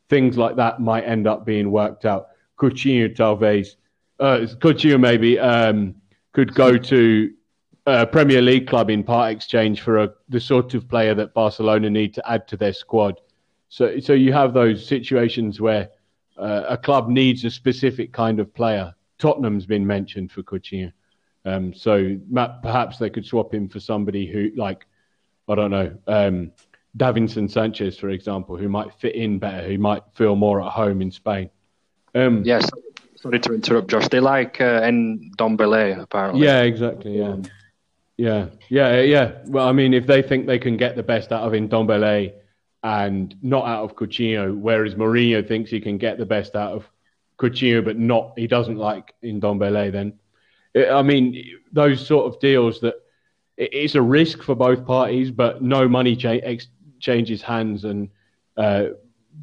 Things 0.07 0.37
like 0.37 0.55
that 0.57 0.79
might 0.79 1.05
end 1.05 1.25
up 1.25 1.43
being 1.43 1.71
worked 1.71 2.05
out. 2.05 2.27
Coutinho, 2.55 3.15
talvez, 3.15 3.77
uh, 4.19 4.45
Coutinho 4.59 4.99
maybe 4.99 5.39
um, 5.39 5.95
could 6.33 6.53
go 6.53 6.77
to 6.77 7.33
a 7.85 8.05
Premier 8.05 8.41
League 8.41 8.67
club 8.67 8.89
in 8.89 9.03
part 9.03 9.31
exchange 9.31 9.81
for 9.81 9.97
a, 9.97 10.09
the 10.29 10.39
sort 10.39 10.73
of 10.73 10.87
player 10.87 11.15
that 11.15 11.33
Barcelona 11.33 11.89
need 11.89 12.13
to 12.13 12.31
add 12.31 12.47
to 12.49 12.57
their 12.57 12.73
squad. 12.73 13.19
So, 13.69 13.99
so 13.99 14.13
you 14.13 14.33
have 14.33 14.53
those 14.53 14.85
situations 14.85 15.59
where 15.59 15.89
uh, 16.37 16.63
a 16.69 16.77
club 16.77 17.07
needs 17.07 17.43
a 17.45 17.49
specific 17.49 18.13
kind 18.13 18.39
of 18.39 18.53
player. 18.53 18.93
Tottenham's 19.17 19.65
been 19.65 19.85
mentioned 19.85 20.31
for 20.31 20.43
Coutinho. 20.43 20.91
Um, 21.43 21.73
so 21.73 22.17
perhaps 22.33 22.99
they 22.99 23.09
could 23.09 23.25
swap 23.25 23.53
him 23.53 23.67
for 23.67 23.79
somebody 23.79 24.27
who, 24.27 24.51
like, 24.55 24.85
I 25.47 25.55
don't 25.55 25.71
know, 25.71 25.97
um, 26.07 26.51
Davinson 26.97 27.49
Sanchez, 27.49 27.97
for 27.97 28.09
example, 28.09 28.57
who 28.57 28.69
might 28.69 28.93
fit 28.93 29.15
in 29.15 29.39
better, 29.39 29.67
who 29.67 29.77
might 29.77 30.03
feel 30.13 30.35
more 30.35 30.61
at 30.61 30.71
home 30.71 31.01
in 31.01 31.09
Spain. 31.09 31.49
Um, 32.13 32.43
yes, 32.45 32.69
sorry 33.15 33.39
to 33.39 33.53
interrupt, 33.53 33.87
Josh. 33.87 34.07
They 34.09 34.19
like 34.19 34.59
uh, 34.59 34.81
Ndombele, 34.81 36.01
apparently. 36.01 36.45
Yeah, 36.45 36.61
exactly. 36.61 37.17
Yeah. 37.17 37.37
Yeah, 38.17 38.47
yeah, 38.69 39.01
yeah. 39.01 39.39
Well, 39.47 39.67
I 39.67 39.71
mean, 39.71 39.93
if 39.93 40.05
they 40.05 40.21
think 40.21 40.45
they 40.45 40.59
can 40.59 40.77
get 40.77 40.95
the 40.95 41.03
best 41.03 41.31
out 41.31 41.43
of 41.43 41.53
Ndombele 41.53 42.33
and 42.83 43.35
not 43.41 43.65
out 43.65 43.83
of 43.83 43.95
Coutinho, 43.95 44.55
whereas 44.57 44.95
Mourinho 44.95 45.47
thinks 45.47 45.71
he 45.71 45.79
can 45.79 45.97
get 45.97 46.17
the 46.17 46.25
best 46.25 46.55
out 46.55 46.73
of 46.73 46.89
Coutinho, 47.39 47.83
but 47.83 47.97
not 47.97 48.33
he 48.37 48.47
doesn't 48.47 48.77
like 48.77 49.13
Ndombele, 49.23 49.91
then 49.91 50.13
I 50.75 51.01
mean, 51.01 51.43
those 51.71 52.05
sort 52.05 52.33
of 52.33 52.39
deals 52.39 52.79
that 52.81 52.95
it's 53.57 53.95
a 53.95 54.01
risk 54.01 54.41
for 54.43 54.55
both 54.55 54.85
parties, 54.85 55.31
but 55.31 55.61
no 55.61 55.87
money 55.87 56.15
cha- 56.15 56.39
ex- 56.43 56.67
changes 56.99 57.41
hands, 57.41 57.83
and 57.85 58.09
uh, 58.57 58.87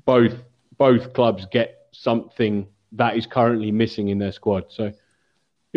both 0.05 0.43
both 0.79 1.13
clubs 1.13 1.47
get 1.51 1.89
something 1.93 2.67
that 2.93 3.17
is 3.17 3.27
currently 3.27 3.71
missing 3.71 4.09
in 4.09 4.19
their 4.19 4.33
squad. 4.33 4.65
So 4.69 4.93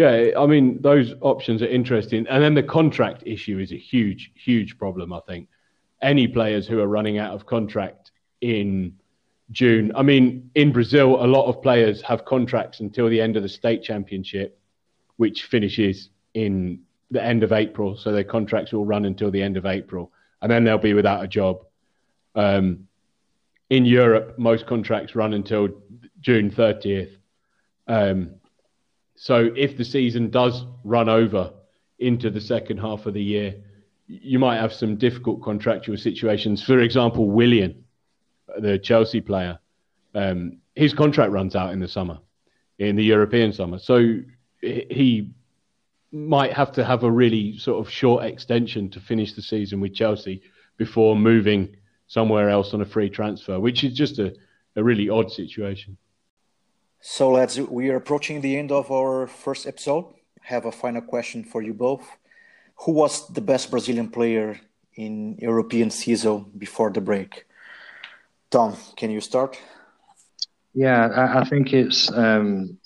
yeah, 0.01 0.31
I 0.35 0.47
mean, 0.47 0.81
those 0.81 1.13
options 1.21 1.61
are 1.61 1.67
interesting. 1.67 2.25
And 2.27 2.41
then 2.41 2.55
the 2.55 2.63
contract 2.63 3.21
issue 3.23 3.59
is 3.59 3.71
a 3.71 3.77
huge, 3.77 4.31
huge 4.33 4.79
problem, 4.79 5.13
I 5.13 5.19
think. 5.27 5.47
Any 6.01 6.27
players 6.27 6.65
who 6.65 6.79
are 6.79 6.87
running 6.87 7.19
out 7.19 7.35
of 7.35 7.45
contract 7.45 8.09
in 8.41 8.95
June, 9.51 9.91
I 9.95 10.01
mean, 10.01 10.49
in 10.55 10.71
Brazil, 10.71 11.23
a 11.23 11.27
lot 11.27 11.45
of 11.45 11.61
players 11.61 12.01
have 12.01 12.25
contracts 12.25 12.79
until 12.79 13.09
the 13.09 13.21
end 13.21 13.37
of 13.37 13.43
the 13.43 13.49
state 13.49 13.83
championship, 13.83 14.59
which 15.17 15.43
finishes 15.43 16.09
in 16.33 16.81
the 17.11 17.23
end 17.23 17.43
of 17.43 17.51
April. 17.51 17.95
So 17.95 18.11
their 18.11 18.23
contracts 18.23 18.73
will 18.73 18.85
run 18.85 19.05
until 19.05 19.29
the 19.29 19.43
end 19.43 19.55
of 19.55 19.67
April, 19.67 20.11
and 20.41 20.51
then 20.51 20.63
they'll 20.63 20.79
be 20.79 20.95
without 20.95 21.23
a 21.23 21.27
job. 21.27 21.63
Um, 22.33 22.87
in 23.69 23.85
Europe, 23.85 24.39
most 24.39 24.65
contracts 24.65 25.13
run 25.15 25.33
until 25.33 25.69
June 26.21 26.49
30th. 26.49 27.17
Um, 27.87 28.40
so 29.21 29.51
if 29.55 29.77
the 29.77 29.85
season 29.85 30.31
does 30.31 30.65
run 30.83 31.07
over 31.07 31.53
into 31.99 32.31
the 32.31 32.41
second 32.41 32.79
half 32.79 33.05
of 33.05 33.13
the 33.13 33.21
year, 33.21 33.53
you 34.07 34.39
might 34.39 34.57
have 34.57 34.73
some 34.73 34.95
difficult 34.95 35.43
contractual 35.43 35.95
situations. 35.95 36.63
For 36.63 36.79
example, 36.79 37.29
Willian, 37.29 37.83
the 38.57 38.79
Chelsea 38.79 39.21
player, 39.21 39.59
um, 40.15 40.57
his 40.73 40.95
contract 40.95 41.31
runs 41.31 41.55
out 41.55 41.71
in 41.71 41.79
the 41.79 41.87
summer, 41.87 42.17
in 42.79 42.95
the 42.95 43.03
European 43.03 43.53
summer. 43.53 43.77
So 43.77 44.21
he 44.59 45.29
might 46.11 46.53
have 46.53 46.71
to 46.71 46.83
have 46.83 47.03
a 47.03 47.11
really 47.11 47.59
sort 47.59 47.85
of 47.85 47.93
short 47.93 48.23
extension 48.25 48.89
to 48.89 48.99
finish 48.99 49.33
the 49.33 49.43
season 49.43 49.79
with 49.79 49.93
Chelsea 49.93 50.41
before 50.77 51.15
moving 51.15 51.75
somewhere 52.07 52.49
else 52.49 52.73
on 52.73 52.81
a 52.81 52.85
free 52.85 53.11
transfer, 53.11 53.59
which 53.59 53.83
is 53.83 53.93
just 53.93 54.17
a, 54.17 54.33
a 54.75 54.83
really 54.83 55.09
odd 55.09 55.31
situation. 55.31 55.95
So 57.03 57.31
let's 57.31 57.57
we 57.57 57.89
are 57.89 57.95
approaching 57.95 58.41
the 58.41 58.55
end 58.57 58.71
of 58.71 58.91
our 58.91 59.25
first 59.25 59.65
episode. 59.65 60.05
Have 60.41 60.65
a 60.65 60.71
final 60.71 61.01
question 61.01 61.43
for 61.43 61.63
you 61.63 61.73
both. 61.73 62.07
Who 62.85 62.91
was 62.91 63.27
the 63.27 63.41
best 63.41 63.71
Brazilian 63.71 64.09
player 64.09 64.61
in 64.93 65.35
European 65.39 65.89
season 65.89 66.51
before 66.55 66.91
the 66.91 67.01
break? 67.01 67.45
Tom, 68.51 68.77
can 68.95 69.09
you 69.09 69.19
start? 69.19 69.59
Yeah, 70.75 71.07
I, 71.07 71.39
I 71.39 71.43
think 71.43 71.73
it's 71.73 72.11
um, 72.11 72.77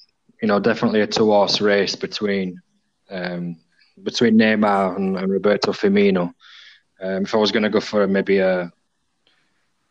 you 0.42 0.48
know 0.48 0.62
definitely 0.62 1.02
a 1.02 1.08
two-horse 1.08 1.60
race 1.60 1.98
between 1.98 2.62
um, 3.10 3.58
between 4.02 4.38
Neymar 4.38 4.96
and, 4.96 5.18
and 5.18 5.30
Roberto 5.30 5.74
Firmino. 5.74 6.34
Um, 7.02 7.24
if 7.24 7.36
I 7.36 7.38
was 7.38 7.52
going 7.52 7.64
to 7.64 7.70
go 7.70 7.82
for 7.82 8.08
maybe 8.08 8.38
a 8.38 8.72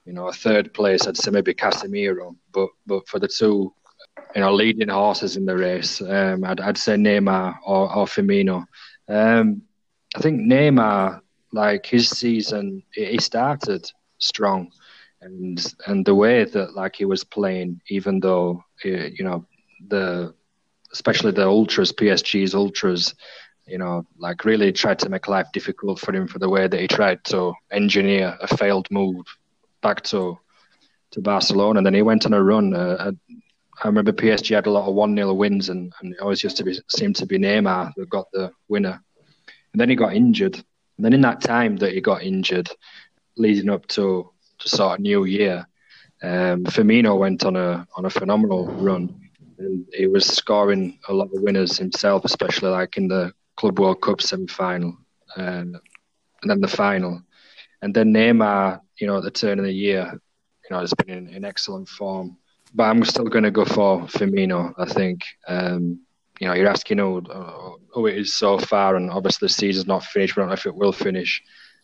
you 0.06 0.14
know 0.14 0.28
a 0.28 0.32
third 0.32 0.72
place, 0.72 1.06
I'd 1.06 1.18
say 1.18 1.30
maybe 1.30 1.52
Casemiro. 1.52 2.36
But 2.54 2.70
but 2.86 3.06
for 3.06 3.18
the 3.18 3.28
two 3.28 3.74
you 4.34 4.40
know, 4.40 4.52
leading 4.52 4.88
horses 4.88 5.36
in 5.36 5.44
the 5.44 5.56
race. 5.56 6.00
Um, 6.00 6.44
I'd, 6.44 6.60
I'd 6.60 6.78
say 6.78 6.94
Neymar 6.96 7.56
or, 7.64 7.94
or 7.94 8.06
Firmino. 8.06 8.64
Um, 9.08 9.62
I 10.16 10.20
think 10.20 10.40
Neymar, 10.40 11.20
like 11.52 11.86
his 11.86 12.08
season, 12.08 12.82
he 12.92 13.18
started 13.18 13.90
strong, 14.18 14.70
and 15.20 15.74
and 15.86 16.04
the 16.04 16.14
way 16.14 16.44
that 16.44 16.74
like 16.74 16.96
he 16.96 17.04
was 17.04 17.24
playing, 17.24 17.80
even 17.88 18.20
though 18.20 18.62
you 18.82 19.24
know 19.24 19.46
the 19.88 20.34
especially 20.92 21.32
the 21.32 21.46
ultras, 21.46 21.92
PSG's 21.92 22.54
ultras, 22.54 23.14
you 23.66 23.78
know, 23.78 24.06
like 24.16 24.44
really 24.44 24.72
tried 24.72 24.98
to 25.00 25.08
make 25.08 25.28
life 25.28 25.48
difficult 25.52 25.98
for 25.98 26.14
him 26.14 26.26
for 26.26 26.38
the 26.38 26.48
way 26.48 26.68
that 26.68 26.80
he 26.80 26.86
tried 26.86 27.22
to 27.24 27.52
engineer 27.72 28.36
a 28.40 28.56
failed 28.56 28.88
move 28.90 29.26
back 29.82 30.02
to 30.02 30.38
to 31.10 31.20
Barcelona. 31.20 31.78
And 31.78 31.86
then 31.86 31.94
he 31.94 32.02
went 32.02 32.26
on 32.26 32.32
a 32.32 32.42
run. 32.42 32.74
Uh, 32.74 33.12
I 33.82 33.88
remember 33.88 34.12
PSG 34.12 34.54
had 34.54 34.66
a 34.66 34.70
lot 34.70 34.88
of 34.88 34.94
one 34.94 35.16
0 35.16 35.34
wins, 35.34 35.68
and, 35.68 35.92
and 36.00 36.12
it 36.14 36.20
always 36.20 36.42
used 36.42 36.56
to 36.58 36.64
be 36.64 36.78
seemed 36.88 37.16
to 37.16 37.26
be 37.26 37.38
Neymar 37.38 37.92
that 37.96 38.08
got 38.08 38.30
the 38.32 38.52
winner. 38.68 39.02
And 39.72 39.80
then 39.80 39.90
he 39.90 39.96
got 39.96 40.14
injured. 40.14 40.54
And 40.54 41.04
then 41.04 41.12
in 41.12 41.20
that 41.22 41.40
time 41.40 41.76
that 41.78 41.92
he 41.92 42.00
got 42.00 42.22
injured, 42.22 42.70
leading 43.36 43.70
up 43.70 43.86
to 43.88 44.30
to 44.58 44.68
sort 44.68 44.94
of 44.94 45.00
New 45.00 45.24
Year, 45.24 45.66
um, 46.22 46.64
Firmino 46.64 47.18
went 47.18 47.44
on 47.44 47.56
a 47.56 47.86
on 47.96 48.04
a 48.04 48.10
phenomenal 48.10 48.66
run, 48.66 49.20
and 49.58 49.84
he 49.92 50.06
was 50.06 50.26
scoring 50.26 50.98
a 51.08 51.12
lot 51.12 51.34
of 51.34 51.42
winners 51.42 51.76
himself, 51.76 52.24
especially 52.24 52.70
like 52.70 52.96
in 52.96 53.08
the 53.08 53.32
Club 53.56 53.78
World 53.78 54.00
Cup 54.00 54.22
semi 54.22 54.46
final, 54.46 54.96
um, 55.36 55.74
and 56.42 56.50
then 56.50 56.60
the 56.60 56.68
final, 56.68 57.20
and 57.82 57.92
then 57.94 58.12
Neymar, 58.12 58.80
you 58.98 59.06
know, 59.06 59.18
at 59.18 59.24
the 59.24 59.30
turn 59.30 59.58
of 59.58 59.64
the 59.64 59.72
year, 59.72 60.10
you 60.12 60.74
know, 60.74 60.80
has 60.80 60.94
been 60.94 61.10
in, 61.10 61.28
in 61.28 61.44
excellent 61.44 61.88
form. 61.88 62.36
But 62.74 62.84
I'm 62.84 63.04
still 63.04 63.26
going 63.26 63.44
to 63.44 63.50
go 63.50 63.64
for 63.64 64.02
Firmino. 64.02 64.74
I 64.78 64.86
think. 64.86 65.24
Um, 65.46 66.00
you 66.40 66.48
know, 66.48 66.54
you're 66.54 66.68
asking 66.68 66.98
who, 66.98 67.20
who 67.92 68.06
it 68.06 68.18
is 68.18 68.34
so 68.34 68.58
far, 68.58 68.96
and 68.96 69.10
obviously 69.10 69.46
the 69.46 69.52
season's 69.52 69.86
not 69.86 70.02
finished. 70.02 70.36
We 70.36 70.40
don't 70.40 70.48
know 70.48 70.54
if 70.54 70.66
it 70.66 70.74
will 70.74 70.92
finish. 70.92 71.40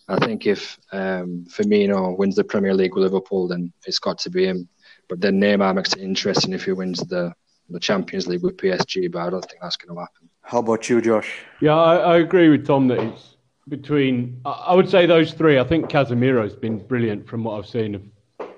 I 0.09 0.19
think 0.19 0.47
if 0.47 0.77
um, 0.93 1.47
Firmino 1.49 2.19
wins 2.19 2.35
the 2.35 2.43
Premier 2.43 2.75
League 2.75 2.95
with 2.95 3.05
Liverpool, 3.05 3.47
then 3.47 3.73
it's 3.87 4.01
got 4.01 4.19
to 4.19 4.31
be 4.31 4.47
him. 4.47 4.69
But 5.09 5.21
then 5.21 5.41
Neymar 5.41 5.75
makes 5.75 5.93
it 5.93 6.01
interesting 6.01 6.53
if 6.53 6.65
he 6.65 6.73
wins 6.73 6.99
the, 7.01 7.33
the 7.69 7.79
Champions 7.79 8.27
League 8.27 8.43
with 8.43 8.57
PSG, 8.57 9.11
but 9.11 9.21
I 9.21 9.31
don't 9.31 9.45
think 9.45 9.63
that's 9.63 9.77
going 9.77 9.95
to 9.95 10.01
happen. 10.01 10.29
How 10.43 10.59
about 10.59 10.89
you, 10.89 11.01
Josh? 11.01 11.43
Yeah, 11.61 11.77
I, 11.77 11.97
I 11.97 12.19
agree 12.19 12.49
with 12.49 12.67
Tom 12.67 12.89
that 12.89 12.99
it's 12.99 13.37
between, 13.69 14.41
I 14.45 14.75
would 14.75 14.91
say 14.91 15.07
those 15.07 15.33
three. 15.33 15.61
I 15.61 15.65
think 15.65 15.89
Casemiro's 15.89 16.57
been 16.57 16.79
brilliant 16.79 17.29
from 17.29 17.45
what 17.45 17.57
I've 17.57 17.69
seen 17.69 17.95
of 17.95 18.03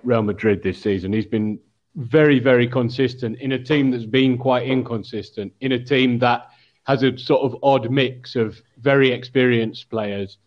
Real 0.03 0.23
Madrid 0.23 0.63
this 0.63 0.81
season. 0.81 1.13
He's 1.13 1.27
been 1.27 1.59
very, 1.97 2.39
very 2.39 2.67
consistent 2.67 3.39
in 3.39 3.53
a 3.53 3.63
team 3.63 3.91
that's 3.91 4.07
been 4.07 4.39
quite 4.39 4.67
inconsistent, 4.67 5.53
in 5.61 5.73
a 5.73 5.85
team 5.85 6.19
that 6.21 6.49
has 6.85 7.03
a 7.03 7.17
sort 7.17 7.43
of 7.43 7.57
odd 7.63 7.91
mix 7.91 8.35
of 8.35 8.61
very 8.79 9.13
experienced 9.13 9.89
players 9.91 10.39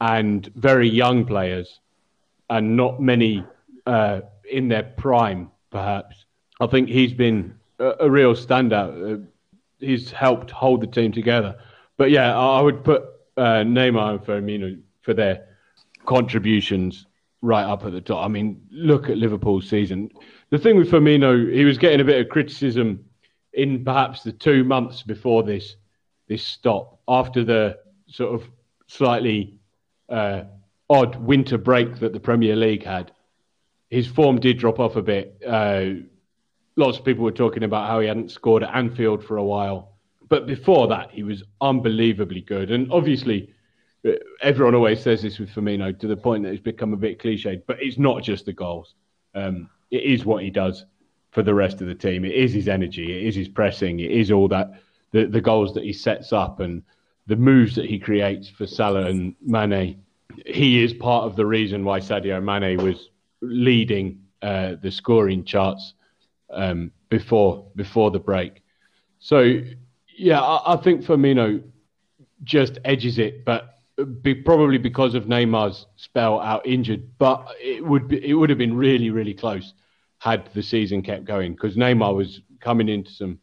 and 0.00 0.50
very 0.54 0.88
young 0.88 1.24
players, 1.24 1.80
and 2.48 2.76
not 2.76 3.00
many 3.00 3.44
uh, 3.86 4.20
in 4.50 4.68
their 4.68 4.82
prime, 4.82 5.50
perhaps. 5.70 6.24
I 6.60 6.66
think 6.66 6.88
he's 6.88 7.12
been 7.12 7.54
a, 7.78 7.94
a 8.00 8.10
real 8.10 8.34
standout. 8.34 9.14
Uh, 9.14 9.26
he's 9.78 10.10
helped 10.10 10.50
hold 10.50 10.80
the 10.80 10.86
team 10.86 11.12
together. 11.12 11.56
But 11.96 12.10
yeah, 12.10 12.36
I, 12.36 12.58
I 12.58 12.62
would 12.62 12.84
put 12.84 13.02
uh, 13.36 13.64
Neymar 13.64 14.10
and 14.10 14.20
Firmino 14.20 14.80
for 15.02 15.14
their 15.14 15.46
contributions 16.06 17.06
right 17.42 17.64
up 17.64 17.84
at 17.84 17.92
the 17.92 18.00
top. 18.00 18.24
I 18.24 18.28
mean, 18.28 18.62
look 18.70 19.08
at 19.08 19.16
Liverpool's 19.16 19.68
season. 19.68 20.10
The 20.50 20.58
thing 20.58 20.76
with 20.76 20.90
Firmino, 20.90 21.52
he 21.52 21.64
was 21.64 21.78
getting 21.78 22.00
a 22.00 22.04
bit 22.04 22.20
of 22.20 22.28
criticism 22.28 23.04
in 23.52 23.84
perhaps 23.84 24.22
the 24.24 24.32
two 24.32 24.64
months 24.64 25.02
before 25.02 25.42
this 25.42 25.76
this 26.26 26.44
stop, 26.44 27.00
after 27.08 27.42
the 27.42 27.78
sort 28.06 28.34
of 28.34 28.48
slightly 28.86 29.58
uh, 30.08 30.42
odd 30.88 31.16
winter 31.16 31.58
break 31.58 31.98
that 31.98 32.12
the 32.12 32.20
Premier 32.20 32.54
League 32.54 32.84
had. 32.84 33.10
His 33.90 34.06
form 34.06 34.38
did 34.38 34.58
drop 34.58 34.78
off 34.78 34.94
a 34.94 35.02
bit. 35.02 35.42
Uh, 35.44 35.86
lots 36.76 36.98
of 36.98 37.04
people 37.04 37.24
were 37.24 37.32
talking 37.32 37.64
about 37.64 37.88
how 37.88 37.98
he 37.98 38.06
hadn't 38.06 38.30
scored 38.30 38.62
at 38.62 38.72
Anfield 38.72 39.24
for 39.24 39.38
a 39.38 39.44
while, 39.44 39.96
but 40.28 40.46
before 40.46 40.86
that, 40.86 41.10
he 41.10 41.24
was 41.24 41.42
unbelievably 41.60 42.42
good. 42.42 42.70
And 42.70 42.92
obviously, 42.92 43.52
everyone 44.40 44.76
always 44.76 45.02
says 45.02 45.22
this 45.22 45.40
with 45.40 45.50
Firmino 45.50 45.96
to 45.98 46.06
the 46.06 46.16
point 46.16 46.44
that 46.44 46.50
it's 46.50 46.62
become 46.62 46.92
a 46.92 46.96
bit 46.96 47.18
cliched, 47.20 47.62
but 47.66 47.78
it's 47.80 47.98
not 47.98 48.22
just 48.22 48.46
the 48.46 48.52
goals. 48.52 48.94
Um, 49.34 49.68
it 49.90 50.02
is 50.02 50.24
what 50.24 50.42
he 50.42 50.50
does 50.50 50.84
for 51.30 51.42
the 51.42 51.54
rest 51.54 51.80
of 51.80 51.86
the 51.86 51.94
team. 51.94 52.24
It 52.24 52.34
is 52.34 52.52
his 52.52 52.68
energy. 52.68 53.16
It 53.16 53.28
is 53.28 53.34
his 53.34 53.48
pressing. 53.48 54.00
It 54.00 54.10
is 54.10 54.30
all 54.30 54.48
that 54.48 54.72
the, 55.12 55.26
the 55.26 55.40
goals 55.40 55.74
that 55.74 55.84
he 55.84 55.92
sets 55.92 56.32
up 56.32 56.60
and 56.60 56.82
the 57.26 57.36
moves 57.36 57.74
that 57.76 57.86
he 57.86 57.98
creates 57.98 58.48
for 58.48 58.66
Salah 58.66 59.06
and 59.06 59.34
Mane. 59.40 60.02
He 60.46 60.82
is 60.82 60.92
part 60.92 61.24
of 61.24 61.36
the 61.36 61.46
reason 61.46 61.84
why 61.84 62.00
Sadio 62.00 62.42
Mane 62.42 62.82
was 62.82 63.10
leading 63.40 64.20
uh, 64.42 64.74
the 64.82 64.90
scoring 64.90 65.44
charts 65.44 65.94
um, 66.50 66.90
before 67.08 67.66
before 67.76 68.10
the 68.10 68.18
break. 68.18 68.62
So 69.18 69.60
yeah, 70.16 70.40
I, 70.40 70.74
I 70.74 70.76
think 70.76 71.02
Firmino 71.02 71.62
just 72.44 72.78
edges 72.84 73.18
it, 73.18 73.44
but 73.44 73.79
be, 74.04 74.34
probably 74.34 74.78
because 74.78 75.14
of 75.14 75.24
Neymar's 75.24 75.86
spell 75.96 76.40
out 76.40 76.66
injured. 76.66 77.18
But 77.18 77.46
it 77.60 77.84
would 77.84 78.08
be, 78.08 78.24
it 78.24 78.34
would 78.34 78.50
have 78.50 78.58
been 78.58 78.76
really 78.76 79.10
really 79.10 79.34
close 79.34 79.74
had 80.20 80.48
the 80.54 80.62
season 80.62 81.02
kept 81.02 81.24
going 81.24 81.52
because 81.52 81.76
Neymar 81.76 82.14
was 82.14 82.42
coming 82.60 82.88
into 82.88 83.10
some 83.10 83.38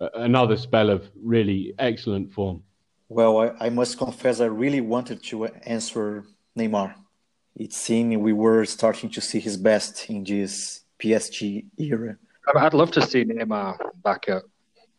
uh, 0.00 0.08
another 0.14 0.56
spell 0.56 0.90
of 0.90 1.08
really 1.22 1.74
excellent 1.78 2.32
form. 2.32 2.62
Well, 3.08 3.38
I, 3.38 3.66
I, 3.66 3.68
must 3.68 3.98
confess, 3.98 4.40
I 4.40 4.46
really 4.46 4.80
wanted 4.80 5.22
to 5.24 5.46
answer 5.46 6.24
Neymar. 6.58 6.94
It 7.54 7.72
seemed 7.72 8.16
we 8.16 8.32
were 8.32 8.64
starting 8.64 9.10
to 9.10 9.20
see 9.20 9.38
his 9.38 9.56
best 9.56 10.10
in 10.10 10.24
this 10.24 10.80
PSG 10.98 11.66
era. 11.78 12.16
I'd 12.56 12.74
love 12.74 12.90
to 12.92 13.02
see 13.02 13.24
Neymar 13.24 13.78
back 14.02 14.28
at, 14.28 14.42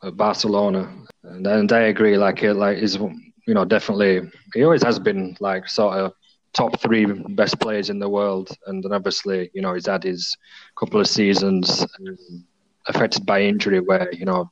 at 0.04 0.16
Barcelona, 0.16 0.94
and, 1.24 1.46
and 1.46 1.72
I 1.72 1.82
agree. 1.82 2.18
Like, 2.18 2.44
it, 2.44 2.54
like 2.54 2.78
is 2.78 2.98
you 3.46 3.54
know, 3.54 3.66
definitely 3.66 4.22
he 4.54 4.64
always 4.64 4.84
has 4.84 5.00
been 5.00 5.38
like 5.40 5.68
sort 5.68 5.98
of 5.98 6.14
top 6.54 6.80
three 6.80 7.06
best 7.06 7.60
players 7.60 7.90
in 7.90 8.00
the 8.00 8.10
world, 8.10 8.50
and 8.68 8.84
then 8.84 8.94
obviously 8.94 9.50
you 9.54 9.62
know 9.62 9.74
he's 9.74 9.88
had 9.88 10.04
his 10.04 10.38
couple 10.78 11.00
of 11.00 11.08
seasons 11.08 11.86
um, 12.00 12.46
affected 12.88 13.26
by 13.26 13.42
injury 13.42 13.80
where 13.80 14.12
you 14.14 14.26
know 14.26 14.50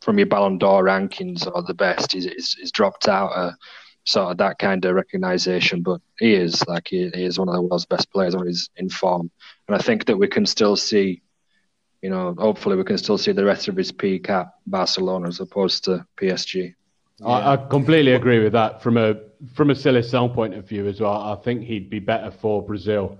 from 0.00 0.18
your 0.18 0.26
Ballon 0.26 0.58
d'Or 0.58 0.84
rankings 0.84 1.50
or 1.52 1.62
the 1.62 1.74
best, 1.74 2.12
he's, 2.12 2.26
he's, 2.26 2.54
he's 2.54 2.70
dropped 2.70 3.08
out 3.08 3.32
of 3.32 3.54
sort 4.04 4.30
of 4.30 4.36
that 4.36 4.58
kind 4.58 4.84
of 4.84 4.94
recognition. 4.94 5.82
But 5.82 6.00
he 6.18 6.34
is 6.34 6.64
like 6.68 6.88
he, 6.88 7.10
he 7.14 7.24
is 7.24 7.38
one 7.38 7.48
of 7.48 7.54
the 7.54 7.62
world's 7.62 7.86
best 7.86 8.12
players 8.12 8.36
when 8.36 8.46
he's 8.46 8.70
in 8.76 8.88
form, 8.88 9.30
and 9.68 9.76
I 9.76 9.78
think 9.78 10.04
that 10.06 10.18
we 10.18 10.28
can 10.28 10.46
still 10.46 10.76
see 10.76 11.22
you 12.02 12.10
know, 12.10 12.34
hopefully 12.38 12.76
we 12.76 12.84
can 12.84 12.98
still 12.98 13.18
see 13.18 13.32
the 13.32 13.44
rest 13.44 13.66
of 13.66 13.76
his 13.76 13.90
peak 13.90 14.30
at 14.30 14.46
Barcelona 14.66 15.26
as 15.26 15.40
opposed 15.40 15.82
to 15.84 16.06
PSG. 16.16 16.74
Yeah. 17.18 17.26
I, 17.26 17.52
I, 17.54 17.56
completely 17.56 18.12
agree 18.12 18.42
with 18.42 18.52
that. 18.52 18.82
From 18.82 18.96
a 18.98 19.16
from 19.54 19.70
a 19.70 19.74
Seleção 19.74 20.32
point 20.32 20.54
of 20.54 20.68
view 20.68 20.86
as 20.86 21.00
well, 21.00 21.12
I 21.12 21.36
think 21.36 21.62
he'd 21.62 21.88
be 21.88 21.98
better 21.98 22.30
for 22.30 22.62
Brazil 22.62 23.18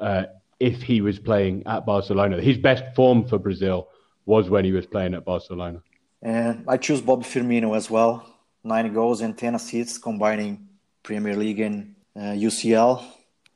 uh, 0.00 0.24
if 0.60 0.82
he 0.82 1.00
was 1.00 1.18
playing 1.18 1.64
at 1.66 1.84
Barcelona. 1.84 2.40
His 2.40 2.56
best 2.56 2.84
form 2.94 3.26
for 3.26 3.38
Brazil 3.38 3.88
was 4.26 4.48
when 4.48 4.64
he 4.64 4.72
was 4.72 4.86
playing 4.86 5.14
at 5.14 5.24
Barcelona. 5.24 5.82
And 6.22 6.64
I 6.68 6.76
choose 6.76 7.00
Bob 7.00 7.24
Firmino 7.24 7.76
as 7.76 7.90
well. 7.90 8.24
Nine 8.62 8.92
goals 8.92 9.22
and 9.22 9.36
ten 9.36 9.56
assists, 9.56 9.98
combining 9.98 10.68
Premier 11.02 11.34
League 11.34 11.60
and 11.60 11.96
uh, 12.14 12.34
UCL. 12.48 13.04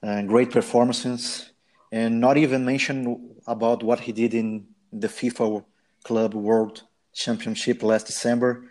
Uh, 0.03 0.23
great 0.23 0.51
performances, 0.51 1.53
and 1.93 2.21
not 2.21 2.37
even 2.37 2.65
mention 2.65 3.37
about 3.47 3.83
what 3.83 4.01
he 4.01 4.13
did 4.13 4.35
in 4.35 4.67
the 4.93 5.09
FIFA 5.09 5.65
Club 6.05 6.35
World 6.35 6.83
Championship 7.13 7.83
last 7.83 8.07
December. 8.07 8.69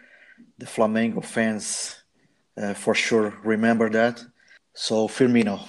The 0.57 0.65
Flamengo 0.65 1.23
fans 1.23 1.95
uh, 2.57 2.73
for 2.73 2.95
sure 2.95 3.33
remember 3.43 3.89
that. 3.89 4.23
So 4.73 5.07
Firmino, 5.07 5.59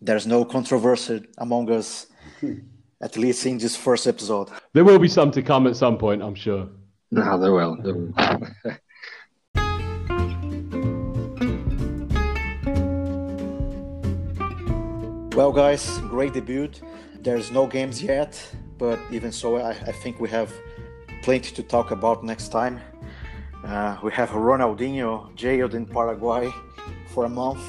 there's 0.00 0.26
no 0.26 0.44
controversy 0.44 1.26
among 1.38 1.70
us, 1.70 2.06
at 3.00 3.16
least 3.16 3.46
in 3.46 3.58
this 3.58 3.76
first 3.76 4.06
episode. 4.06 4.48
There 4.72 4.84
will 4.84 4.98
be 4.98 5.08
some 5.08 5.30
to 5.32 5.42
come 5.42 5.66
at 5.66 5.76
some 5.76 5.98
point, 5.98 6.22
I'm 6.22 6.36
sure. 6.36 6.68
No, 7.10 7.38
there 7.40 7.52
will. 7.52 7.76
There 7.82 7.94
will. 7.94 8.12
well, 15.36 15.52
guys, 15.52 15.98
great 16.08 16.34
debut. 16.34 16.70
There's 17.20 17.50
no 17.50 17.66
games 17.66 18.00
yet, 18.00 18.40
but 18.78 19.00
even 19.10 19.32
so, 19.32 19.56
I, 19.56 19.70
I 19.70 19.92
think 19.92 20.20
we 20.20 20.28
have 20.28 20.52
plenty 21.22 21.52
to 21.54 21.62
talk 21.64 21.90
about 21.90 22.22
next 22.22 22.48
time. 22.48 22.80
Uh, 23.64 23.98
we 24.02 24.12
have 24.12 24.30
Ronaldinho 24.30 25.34
jailed 25.34 25.74
in 25.74 25.86
Paraguay 25.86 26.52
for 27.12 27.24
a 27.24 27.28
month. 27.28 27.62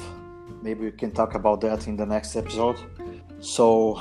Maybe 0.62 0.84
we 0.84 0.92
can 0.92 1.10
talk 1.10 1.34
about 1.34 1.60
that 1.62 1.86
in 1.86 1.96
the 1.96 2.06
next 2.06 2.36
episode. 2.36 2.78
So 3.40 4.00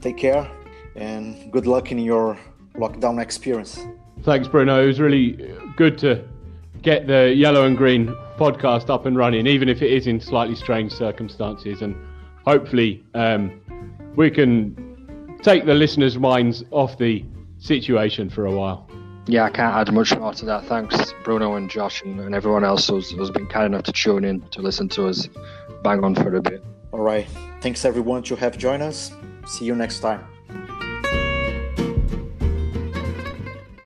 take 0.00 0.16
care 0.16 0.50
and 0.96 1.50
good 1.52 1.66
luck 1.66 1.92
in 1.92 1.98
your 1.98 2.38
lockdown 2.74 3.20
experience. 3.20 3.78
Thanks, 4.22 4.48
Bruno. 4.48 4.82
It 4.82 4.86
was 4.86 5.00
really 5.00 5.54
good 5.76 5.98
to 5.98 6.24
get 6.82 7.06
the 7.06 7.34
Yellow 7.34 7.64
and 7.64 7.76
Green 7.76 8.08
podcast 8.38 8.88
up 8.88 9.06
and 9.06 9.16
running, 9.16 9.46
even 9.46 9.68
if 9.68 9.82
it 9.82 9.92
is 9.92 10.06
in 10.06 10.20
slightly 10.20 10.54
strange 10.54 10.92
circumstances. 10.92 11.82
And 11.82 11.96
hopefully, 12.44 13.04
um, 13.14 13.60
we 14.16 14.30
can 14.30 15.38
take 15.42 15.66
the 15.66 15.74
listeners' 15.74 16.18
minds 16.18 16.64
off 16.70 16.98
the 16.98 17.24
situation 17.58 18.30
for 18.30 18.46
a 18.46 18.52
while. 18.52 18.87
Yeah, 19.28 19.44
I 19.44 19.50
can't 19.50 19.74
add 19.76 19.92
much 19.92 20.16
more 20.16 20.32
to 20.32 20.46
that. 20.46 20.64
Thanks, 20.64 21.12
Bruno 21.22 21.54
and 21.56 21.68
Josh, 21.68 22.02
and, 22.02 22.18
and 22.18 22.34
everyone 22.34 22.64
else 22.64 22.88
who's, 22.88 23.10
who's 23.10 23.30
been 23.30 23.46
kind 23.46 23.66
enough 23.66 23.84
to 23.84 23.92
tune 23.92 24.24
in 24.24 24.40
to 24.52 24.62
listen 24.62 24.88
to 24.90 25.06
us 25.06 25.28
bang 25.82 26.02
on 26.02 26.14
for 26.14 26.34
a 26.34 26.42
bit. 26.42 26.64
All 26.92 27.00
right. 27.00 27.26
Thanks 27.60 27.84
everyone 27.84 28.22
to 28.24 28.36
have 28.36 28.56
joined 28.56 28.82
us. 28.82 29.12
See 29.46 29.66
you 29.66 29.74
next 29.74 30.00
time. 30.00 30.26